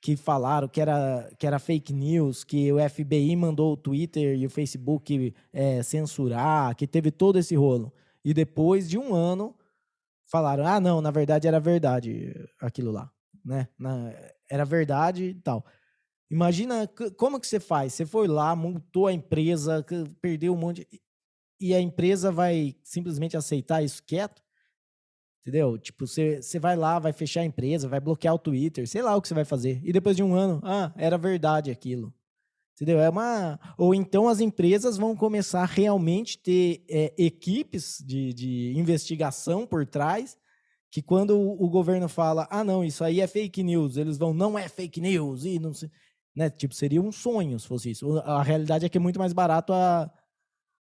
[0.00, 4.46] que falaram que era, que era fake news, que o FBI mandou o Twitter e
[4.46, 7.92] o Facebook é, censurar, que teve todo esse rolo.
[8.22, 9.54] E depois de um ano,
[10.26, 13.10] falaram: ah, não, na verdade era verdade aquilo lá.
[13.44, 13.68] Né?
[13.78, 14.12] Na,
[14.54, 15.66] era verdade e tal.
[16.30, 17.92] Imagina como que você faz?
[17.92, 19.84] Você foi lá, multou a empresa,
[20.20, 20.86] perdeu um monte.
[21.60, 24.42] E a empresa vai simplesmente aceitar isso quieto?
[25.42, 25.76] Entendeu?
[25.76, 29.14] Tipo, você, você vai lá, vai fechar a empresa, vai bloquear o Twitter, sei lá
[29.16, 29.80] o que você vai fazer.
[29.84, 32.14] E depois de um ano, ah, era verdade aquilo.
[32.74, 33.00] Entendeu?
[33.00, 33.58] É uma.
[33.76, 39.84] Ou então as empresas vão começar a realmente ter é, equipes de, de investigação por
[39.84, 40.38] trás,
[40.94, 44.56] que quando o, governo fala, ah, não, isso aí é fake news, eles vão, não
[44.56, 45.90] é fake news, e não sei.
[46.32, 46.48] Né?
[46.48, 48.16] Tipo, seria um sonho se fosse isso.
[48.20, 50.08] A realidade é que é muito mais barato a,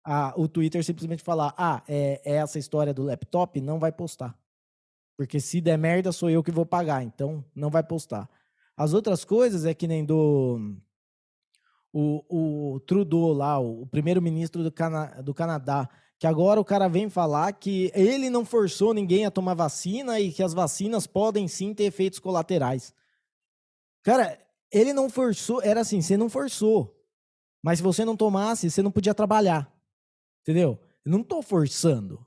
[0.04, 4.38] a, o Twitter simplesmente falar, ah, é, é essa história do laptop, não vai postar.
[5.16, 7.02] Porque se der merda, sou eu que vou pagar.
[7.04, 8.30] Então, não vai postar.
[8.76, 10.76] As outras coisas é que nem do.
[11.94, 15.88] O, o Trudeau lá, o primeiro-ministro do, Cana, do Canadá,
[16.22, 20.32] que agora o cara vem falar que ele não forçou ninguém a tomar vacina e
[20.32, 22.94] que as vacinas podem sim ter efeitos colaterais.
[24.04, 24.40] Cara,
[24.72, 26.96] ele não forçou, era assim, você não forçou.
[27.64, 29.76] Mas se você não tomasse, você não podia trabalhar.
[30.44, 30.80] Entendeu?
[31.04, 32.24] Eu não estou forçando.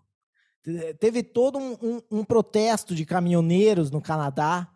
[0.98, 4.74] Teve todo um, um, um, protesto de caminhoneiros no Canadá,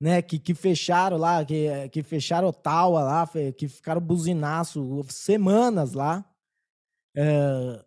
[0.00, 0.22] né?
[0.22, 6.24] Que, que fecharam lá, que, que fecharam Ottawa lá, que ficaram buzinaço semanas lá.
[7.14, 7.84] É,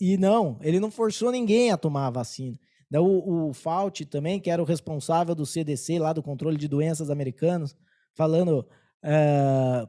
[0.00, 2.58] e não, ele não forçou ninguém a tomar a vacina.
[2.94, 7.10] O, o Fauci também, que era o responsável do CDC, lá do controle de doenças
[7.10, 7.76] americanos,
[8.14, 8.66] falando
[9.02, 9.86] é,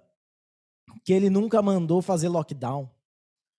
[1.05, 2.89] que ele nunca mandou fazer lockdown.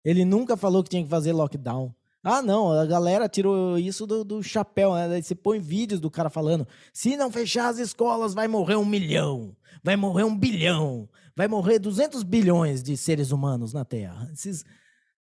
[0.05, 1.94] Ele nunca falou que tinha que fazer lockdown.
[2.22, 4.92] Ah, não, a galera tirou isso do, do chapéu.
[4.94, 5.22] Né?
[5.22, 9.57] Você põe vídeos do cara falando: se não fechar as escolas, vai morrer um milhão,
[9.82, 14.28] vai morrer um bilhão, vai morrer 200 bilhões de seres humanos na Terra.
[14.32, 14.64] Esses,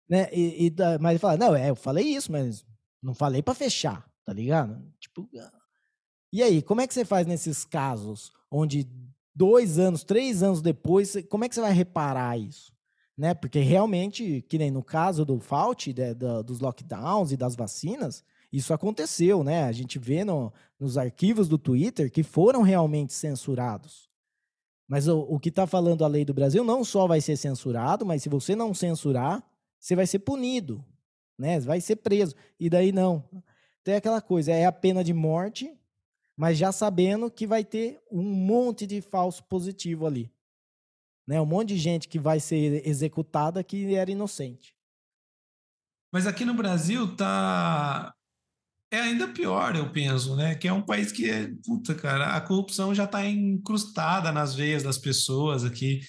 [0.09, 0.27] né?
[0.33, 2.65] E, e, mas ele fala: não, é, eu falei isso, mas
[3.01, 4.81] não falei para fechar, tá ligado?
[4.99, 5.51] Tipo, ah.
[6.33, 8.87] e aí, como é que você faz nesses casos onde
[9.35, 12.73] dois anos, três anos depois, como é que você vai reparar isso?
[13.19, 13.33] né?
[13.33, 18.23] Porque realmente, que nem no caso do Fauci, de, de, dos lockdowns e das vacinas,
[18.49, 19.65] isso aconteceu, né?
[19.65, 24.09] A gente vê no, nos arquivos do Twitter que foram realmente censurados.
[24.87, 28.05] Mas o, o que está falando a lei do Brasil não só vai ser censurado,
[28.05, 29.43] mas se você não censurar,
[29.79, 30.83] você vai ser punido,
[31.37, 31.59] né?
[31.59, 32.35] Vai ser preso.
[32.59, 33.23] E daí não.
[33.83, 35.73] Tem aquela coisa, é a pena de morte,
[36.35, 40.31] mas já sabendo que vai ter um monte de falso positivo ali.
[41.25, 41.39] Né?
[41.39, 44.75] Um monte de gente que vai ser executada que era inocente.
[46.11, 48.13] Mas aqui no Brasil tá
[48.91, 50.55] é ainda pior, eu penso, né?
[50.55, 54.81] Que é um país que é, puta, cara, a corrupção já está incrustada nas veias
[54.81, 55.99] das pessoas aqui.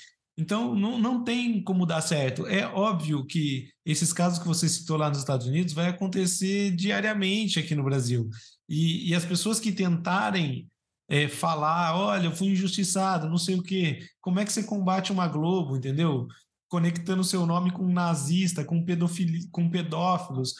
[0.40, 2.46] Então, não, não tem como dar certo.
[2.46, 7.58] É óbvio que esses casos que você citou lá nos Estados Unidos vai acontecer diariamente
[7.58, 8.26] aqui no Brasil.
[8.66, 10.66] E, e as pessoas que tentarem
[11.10, 14.08] é, falar, olha, eu fui injustiçado, não sei o quê.
[14.18, 16.26] Como é que você combate uma Globo, entendeu?
[16.70, 20.54] Conectando seu nome com um nazista, com, pedofili com pedófilos,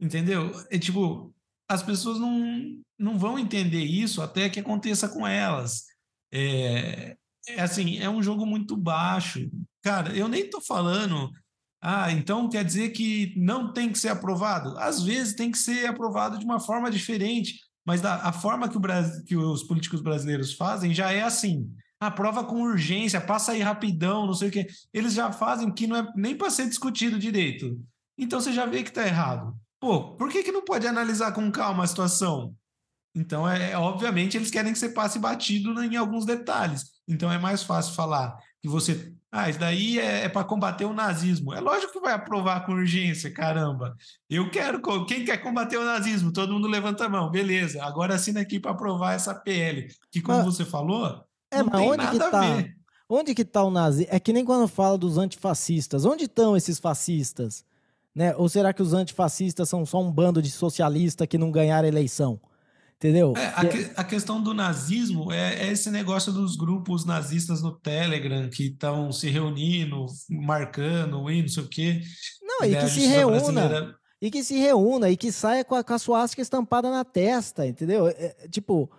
[0.00, 0.52] entendeu?
[0.70, 1.34] É tipo,
[1.68, 5.86] as pessoas não, não vão entender isso até que aconteça com elas.
[6.32, 7.16] É,
[7.48, 9.48] é assim, é um jogo muito baixo.
[9.82, 11.30] Cara, eu nem tô falando
[11.80, 14.76] ah, então quer dizer que não tem que ser aprovado?
[14.78, 17.54] Às vezes tem que ser aprovado de uma forma diferente
[17.88, 21.74] mas da, a forma que, o Brasil, que os políticos brasileiros fazem já é assim.
[21.98, 24.66] Aprova com urgência, passa aí rapidão, não sei o quê.
[24.92, 27.80] Eles já fazem que não é nem para ser discutido direito.
[28.18, 29.56] Então você já vê que está errado.
[29.80, 32.54] Pô, por que, que não pode analisar com calma a situação?
[33.14, 36.90] Então, é, é, obviamente, eles querem que você passe batido em alguns detalhes.
[37.08, 39.12] Então, é mais fácil falar que você.
[39.30, 41.52] Ah, isso daí é, é para combater o nazismo.
[41.52, 43.96] É lógico que vai aprovar com urgência, caramba.
[44.28, 44.80] Eu quero.
[45.06, 46.32] Quem quer combater o nazismo?
[46.32, 47.30] Todo mundo levanta a mão.
[47.30, 49.88] Beleza, agora assina aqui para aprovar essa PL.
[50.10, 52.40] Que, como mas, você falou, é, não tem nada a tá?
[52.40, 52.76] ver.
[53.08, 54.06] Onde que está o nazi?
[54.10, 56.04] É que nem quando fala dos antifascistas.
[56.04, 57.64] Onde estão esses fascistas?
[58.14, 58.34] Né?
[58.36, 62.38] Ou será que os antifascistas são só um bando de socialistas que não ganharam eleição?
[62.98, 63.32] Entendeu?
[63.36, 67.70] É, a, que, a, questão do nazismo é, é, esse negócio dos grupos nazistas no
[67.70, 72.02] Telegram que estão se reunindo, marcando, e não sei o quê.
[72.42, 73.38] Não, e né, que se reúna.
[73.38, 73.94] Brasileira...
[74.20, 77.64] E que se reúna e que saia com a, com a suástica estampada na testa,
[77.64, 78.08] entendeu?
[78.08, 78.90] É, é tipo,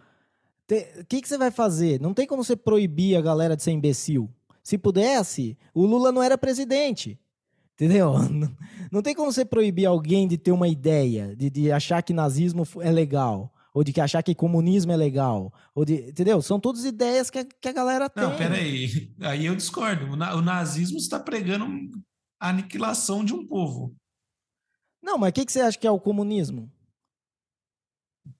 [0.97, 1.99] o que, que você vai fazer?
[1.99, 4.29] Não tem como você proibir a galera de ser imbecil.
[4.63, 7.19] Se pudesse, o Lula não era presidente.
[7.73, 8.13] Entendeu?
[8.29, 8.51] Não,
[8.91, 12.67] não tem como você proibir alguém de ter uma ideia, de, de achar que nazismo
[12.81, 16.41] é legal ou de que achar que comunismo é legal, ou de, entendeu?
[16.41, 18.23] São todas ideias que a, que a galera tem.
[18.23, 20.05] Não, peraí, aí eu discordo.
[20.05, 21.65] O nazismo está pregando
[22.39, 23.95] a aniquilação de um povo.
[25.01, 26.71] Não, mas o que, que você acha que é o comunismo?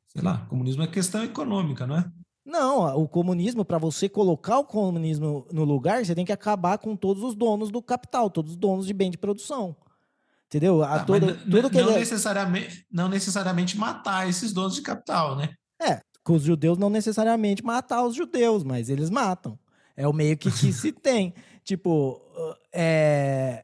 [0.07, 2.11] Sei lá, comunismo é questão econômica, não é?
[2.45, 6.95] Não, o comunismo, para você colocar o comunismo no lugar, você tem que acabar com
[6.95, 9.75] todos os donos do capital, todos os donos de bem de produção.
[10.49, 10.81] Entendeu?
[10.81, 11.99] A, ah, todo, tudo que não, ele...
[11.99, 15.49] necessariamente, não necessariamente matar esses donos de capital, né?
[15.79, 19.59] É, com os judeus não necessariamente matar os judeus, mas eles matam.
[19.95, 21.35] É o meio que, que se tem.
[21.63, 22.19] Tipo,
[22.73, 23.63] é...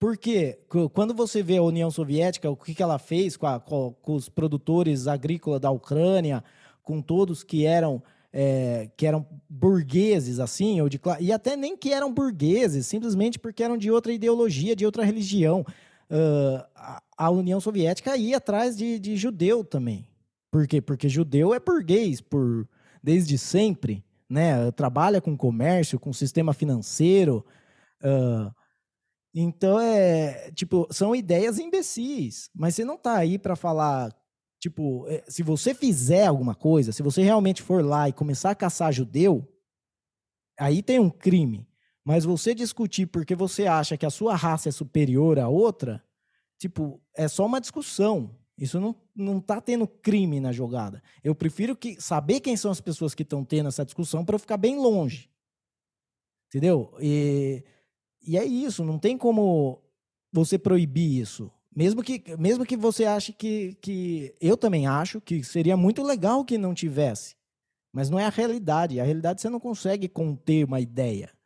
[0.00, 0.58] Porque
[0.92, 4.14] quando você vê a União Soviética, o que, que ela fez com, a, com, com
[4.14, 6.42] os produtores agrícolas da Ucrânia,
[6.82, 8.02] com todos que eram
[8.32, 13.62] é, que eram burgueses, assim, ou de e até nem que eram burgueses, simplesmente porque
[13.62, 15.64] eram de outra ideologia, de outra religião
[16.10, 20.06] uh, a, União Soviética ia atrás de, de judeu também.
[20.50, 20.80] Por quê?
[20.80, 22.66] Porque judeu é burguês por,
[23.02, 24.70] desde sempre, né?
[24.72, 27.44] Trabalha com comércio, com sistema financeiro.
[28.02, 28.50] Uh,
[29.34, 34.12] então é tipo são ideias imbecis, mas você não está aí para falar
[34.58, 38.54] tipo é, se você fizer alguma coisa, se você realmente for lá e começar a
[38.54, 39.46] caçar judeu,
[40.58, 41.67] aí tem um crime.
[42.08, 46.02] Mas você discutir porque você acha que a sua raça é superior à outra,
[46.56, 48.34] tipo, é só uma discussão.
[48.56, 51.02] Isso não, não tá tendo crime na jogada.
[51.22, 54.38] Eu prefiro que saber quem são as pessoas que estão tendo essa discussão para eu
[54.38, 55.28] ficar bem longe.
[56.46, 56.96] Entendeu?
[56.98, 57.62] E,
[58.26, 59.78] e é isso, não tem como
[60.32, 61.52] você proibir isso.
[61.76, 64.34] Mesmo que, mesmo que você ache que, que.
[64.40, 67.36] Eu também acho que seria muito legal que não tivesse.
[67.92, 68.98] Mas não é a realidade.
[68.98, 71.36] A realidade você não consegue conter uma ideia.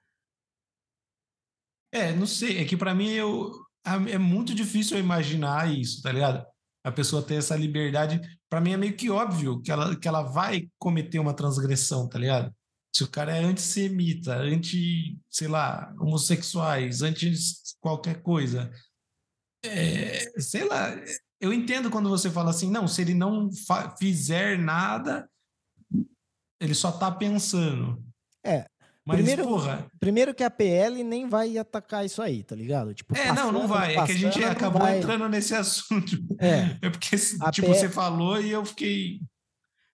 [1.92, 2.58] É, não sei.
[2.58, 3.52] É que para mim eu,
[4.08, 6.44] é muito difícil eu imaginar isso, tá ligado?
[6.82, 8.20] A pessoa ter essa liberdade.
[8.48, 12.18] Para mim é meio que óbvio que ela, que ela vai cometer uma transgressão, tá
[12.18, 12.52] ligado?
[12.94, 17.32] Se o cara é antissemita, anti, sei lá, homossexuais, anti
[17.80, 18.70] qualquer coisa.
[19.64, 20.94] É, sei lá,
[21.40, 23.48] eu entendo quando você fala assim, não, se ele não
[23.98, 25.28] fizer nada,
[26.60, 28.04] ele só tá pensando.
[28.44, 28.66] É,
[29.04, 29.86] mas, primeiro, porra.
[29.98, 32.94] Primeiro que a PL nem vai atacar isso aí, tá ligado?
[32.94, 33.94] Tipo, é, passando, não, não vai.
[33.94, 34.98] Passando, é que a gente acabou vai...
[34.98, 36.16] entrando nesse assunto.
[36.38, 37.16] É, é porque,
[37.50, 39.20] tipo, você falou e eu fiquei.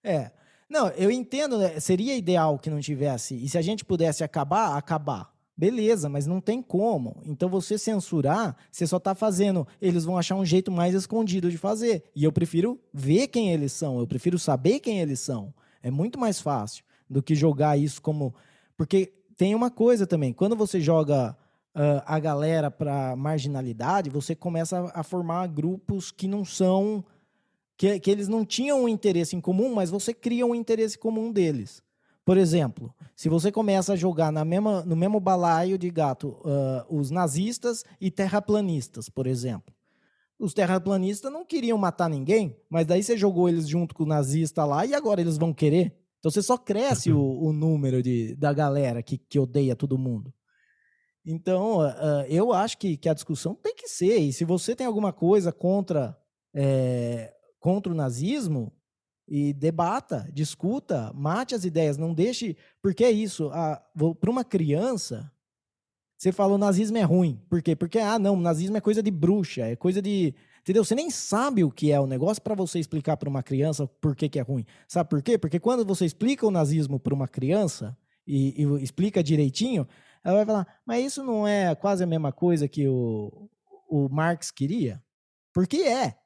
[0.04, 0.30] É.
[0.68, 1.80] Não, eu entendo, né?
[1.80, 3.34] seria ideal que não tivesse.
[3.34, 5.32] E se a gente pudesse acabar, acabar.
[5.56, 7.20] Beleza, mas não tem como.
[7.24, 9.66] Então você censurar, você só tá fazendo.
[9.80, 12.04] Eles vão achar um jeito mais escondido de fazer.
[12.14, 15.52] E eu prefiro ver quem eles são, eu prefiro saber quem eles são.
[15.82, 18.34] É muito mais fácil do que jogar isso como
[18.78, 21.36] porque tem uma coisa também, quando você joga
[21.74, 27.04] uh, a galera para marginalidade, você começa a, a, formar grupos que não são.
[27.76, 31.30] Que, que eles não tinham um interesse em comum, mas você cria um interesse comum
[31.30, 31.82] deles.
[32.24, 36.84] Por exemplo, se você começa a jogar na mesma, no mesmo balaio de gato uh,
[36.88, 39.74] os nazistas e terraplanistas, por exemplo.
[40.38, 44.64] Os terraplanistas não queriam matar ninguém, mas daí você jogou eles junto com o nazista
[44.64, 45.97] lá e agora eles vão querer.
[46.18, 50.32] Então você só cresce o, o número de, da galera que, que odeia todo mundo.
[51.24, 54.18] Então, uh, eu acho que, que a discussão tem que ser.
[54.18, 56.18] E se você tem alguma coisa contra,
[56.54, 58.72] é, contra o nazismo,
[59.28, 62.56] e debata, discuta, mate as ideias, não deixe.
[62.80, 63.50] Porque é isso,
[64.18, 65.30] para uma criança,
[66.16, 67.40] você fala o nazismo é ruim.
[67.48, 67.76] Por quê?
[67.76, 70.34] Porque, ah, não, o nazismo é coisa de bruxa, é coisa de.
[70.68, 70.84] Entendeu?
[70.84, 74.14] Você nem sabe o que é o negócio para você explicar para uma criança por
[74.14, 74.66] que, que é ruim.
[74.86, 75.38] Sabe por quê?
[75.38, 77.96] Porque quando você explica o nazismo para uma criança
[78.26, 79.88] e, e, explica direitinho,
[80.22, 83.48] ela vai falar: mas isso não é quase a mesma coisa que o,
[83.88, 85.02] o Marx queria?
[85.54, 86.18] Porque é.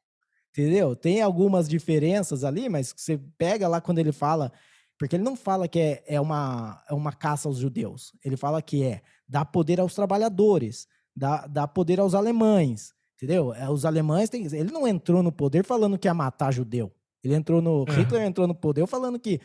[0.51, 0.97] Entendeu?
[0.97, 4.53] Tem algumas diferenças ali, mas você pega lá quando ele fala.
[4.99, 8.13] Porque ele não fala que é, é, uma, é uma caça aos judeus.
[8.25, 13.55] Ele fala que é dar poder aos trabalhadores, dar, dar poder aos alemães Entendeu?
[13.55, 14.45] É, os alemães têm.
[14.47, 16.93] Ele não entrou no poder falando que ia matar judeu.
[17.23, 17.85] Ele entrou no.
[17.85, 19.41] Hitler entrou no poder falando que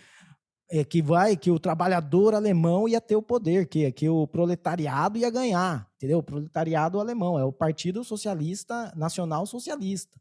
[0.68, 5.18] é, que vai, que o trabalhador alemão ia ter o poder, que, que o proletariado
[5.18, 6.18] ia ganhar, entendeu?
[6.18, 10.20] O proletariado alemão é o Partido Socialista Nacional Socialista.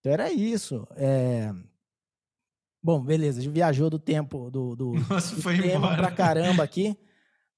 [0.00, 0.88] Então era isso.
[0.96, 1.52] É...
[2.82, 5.96] Bom, beleza, a gente viajou do tempo do, do, Nossa, do foi tema embora.
[5.98, 6.96] pra caramba aqui,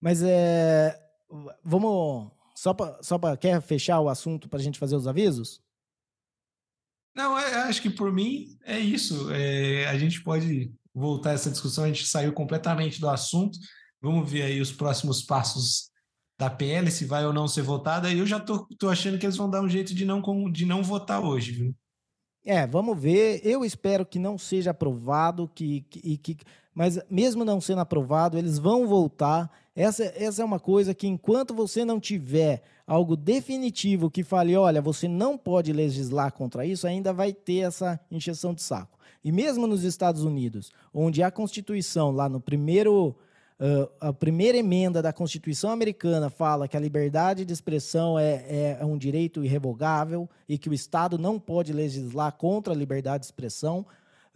[0.00, 1.00] mas é...
[1.64, 2.33] vamos
[2.64, 5.60] só para só pra, quer fechar o assunto para a gente fazer os avisos?
[7.14, 9.30] Não, é, acho que por mim é isso.
[9.32, 13.58] É, a gente pode voltar essa discussão, a gente saiu completamente do assunto.
[14.00, 15.90] Vamos ver aí os próximos passos
[16.38, 18.10] da PL, se vai ou não ser votada.
[18.10, 20.82] Eu já tô, tô achando que eles vão dar um jeito de não, de não
[20.82, 21.76] votar hoje, viu?
[22.44, 23.40] É, vamos ver.
[23.42, 26.36] Eu espero que não seja aprovado, que, que, que,
[26.74, 29.50] mas mesmo não sendo aprovado, eles vão voltar.
[29.74, 34.82] Essa, essa é uma coisa que, enquanto você não tiver algo definitivo que fale, olha,
[34.82, 38.98] você não pode legislar contra isso, ainda vai ter essa injeção de saco.
[39.24, 43.16] E mesmo nos Estados Unidos, onde a Constituição, lá no primeiro
[43.64, 48.78] Uh, a primeira emenda da Constituição americana fala que a liberdade de expressão é, é,
[48.78, 53.26] é, um direito irrevogável e que o Estado não pode legislar contra a liberdade de
[53.28, 53.86] expressão.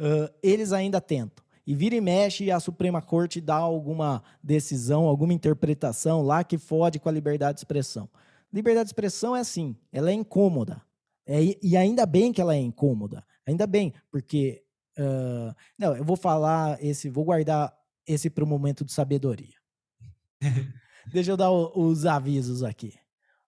[0.01, 1.45] Uh, eles ainda tentam.
[1.66, 6.99] E vira e mexe a Suprema Corte dá alguma decisão, alguma interpretação lá que fode
[6.99, 8.09] com a liberdade de expressão.
[8.51, 10.81] Liberdade de expressão é assim, ela é incômoda.
[11.26, 13.22] É, e ainda bem que ela é incômoda.
[13.47, 14.62] Ainda bem, porque.
[14.99, 17.78] Uh, não, eu vou falar esse, vou guardar
[18.09, 19.55] esse para o momento de sabedoria.
[21.13, 22.95] Deixa eu dar o, os avisos aqui.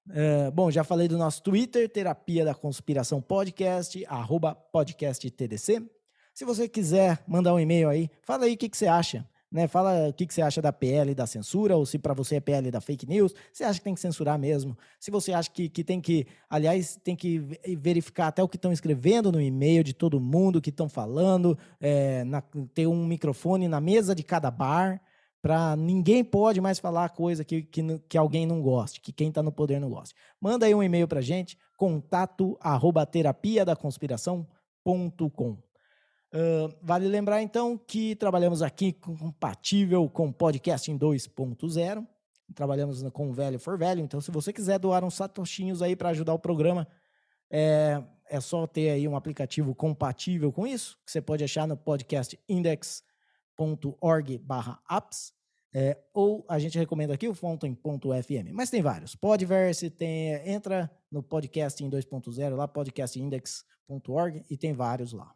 [0.09, 5.89] Uh, bom, já falei do nosso Twitter, Terapia da Conspiração Podcast, arroba podcasttdc.
[6.35, 9.29] Se você quiser mandar um e-mail aí, fala aí o que, que você acha.
[9.51, 9.67] Né?
[9.67, 12.41] Fala o que, que você acha da PL da censura, ou se para você é
[12.41, 14.79] PL da fake news, você acha que tem que censurar mesmo.
[15.01, 17.41] Se você acha que, que tem que, aliás, tem que
[17.79, 22.23] verificar até o que estão escrevendo no e-mail de todo mundo, que estão falando, é,
[22.25, 22.43] na,
[22.73, 25.01] ter um microfone na mesa de cada bar,
[25.43, 29.43] para ninguém pode mais falar coisa que, que, que alguém não goste, que quem está
[29.43, 30.15] no poder não goste.
[30.41, 35.57] Manda aí um e-mail para gente, contato arroba terapia da conspiração.com.
[36.33, 42.07] Uh, vale lembrar, então, que trabalhamos aqui compatível com o podcast em 2.0.
[42.55, 44.01] Trabalhamos com o Velho for Velho.
[44.01, 46.87] Então, se você quiser doar uns satoshinhos aí para ajudar o programa,
[47.51, 51.77] é, é só ter aí um aplicativo compatível com isso, que você pode achar no
[51.77, 54.41] podcastindex.org
[54.89, 55.33] apps.
[55.73, 58.53] É, ou a gente recomenda aqui o Fountain.fm.
[58.53, 59.15] Mas tem vários.
[59.15, 65.33] Podverse, tem, entra no podcast em 2.0 lá, podcastindex.org e tem vários lá.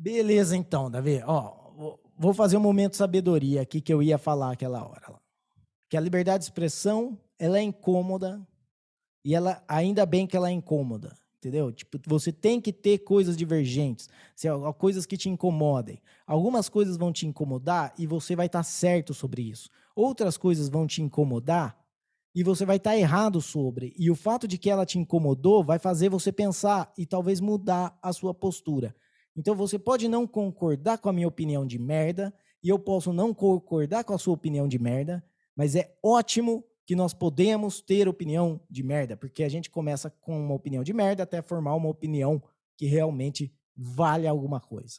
[0.00, 1.20] Beleza, então, Davi.
[1.26, 5.12] Ó, vou fazer um momento sabedoria aqui que eu ia falar aquela hora.
[5.90, 8.40] Que a liberdade de expressão, ela é incômoda
[9.24, 11.72] e ela ainda bem que ela é incômoda, entendeu?
[11.72, 14.08] Tipo, você tem que ter coisas divergentes,
[14.78, 16.00] coisas que te incomodem.
[16.24, 19.68] Algumas coisas vão te incomodar e você vai estar certo sobre isso.
[19.96, 21.76] Outras coisas vão te incomodar
[22.32, 23.92] e você vai estar errado sobre.
[23.98, 27.98] E o fato de que ela te incomodou vai fazer você pensar e talvez mudar
[28.00, 28.94] a sua postura.
[29.38, 33.32] Então você pode não concordar com a minha opinião de merda, e eu posso não
[33.32, 35.24] concordar com a sua opinião de merda,
[35.54, 40.36] mas é ótimo que nós podemos ter opinião de merda, porque a gente começa com
[40.44, 42.42] uma opinião de merda até formar uma opinião
[42.76, 44.98] que realmente vale alguma coisa.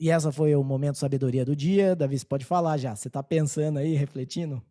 [0.00, 1.94] E essa foi o momento sabedoria do dia.
[1.94, 2.96] Davi, você pode falar já.
[2.96, 4.62] Você está pensando aí, refletindo?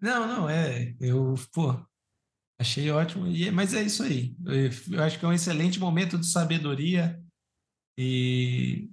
[0.00, 0.96] Não, não, é.
[1.00, 1.74] Eu, pô,
[2.62, 4.36] Achei ótimo, e, é, mas é isso aí.
[4.88, 7.20] Eu acho que é um excelente momento de sabedoria
[7.98, 8.88] e,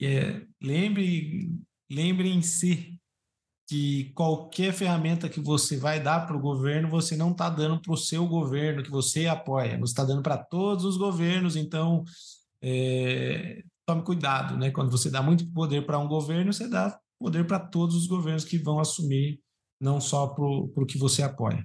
[0.00, 1.52] e é, lembre,
[1.88, 3.00] lembre em si
[3.68, 7.92] que qualquer ferramenta que você vai dar para o governo, você não está dando para
[7.92, 12.02] o seu governo que você apoia, você está dando para todos os governos, então
[12.60, 14.72] é, tome cuidado, né?
[14.72, 18.44] Quando você dá muito poder para um governo, você dá poder para todos os governos
[18.44, 19.40] que vão assumir,
[19.80, 21.64] não só para o que você apoia.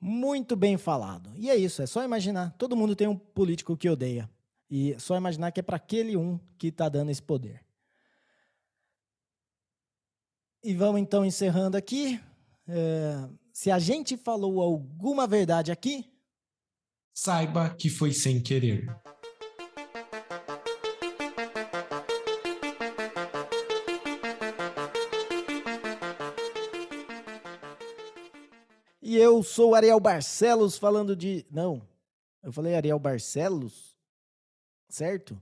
[0.00, 1.30] Muito bem falado.
[1.36, 2.54] E é isso, é só imaginar.
[2.56, 4.30] Todo mundo tem um político que odeia.
[4.70, 7.64] E só imaginar que é para aquele um que está dando esse poder.
[10.62, 12.20] E vamos então encerrando aqui.
[12.66, 16.04] É, Se a gente falou alguma verdade aqui,
[17.14, 18.86] saiba que foi sem querer.
[29.18, 31.44] Eu sou Ariel Barcelos falando de.
[31.50, 31.82] Não,
[32.42, 33.96] eu falei Ariel Barcelos?
[34.88, 35.40] Certo?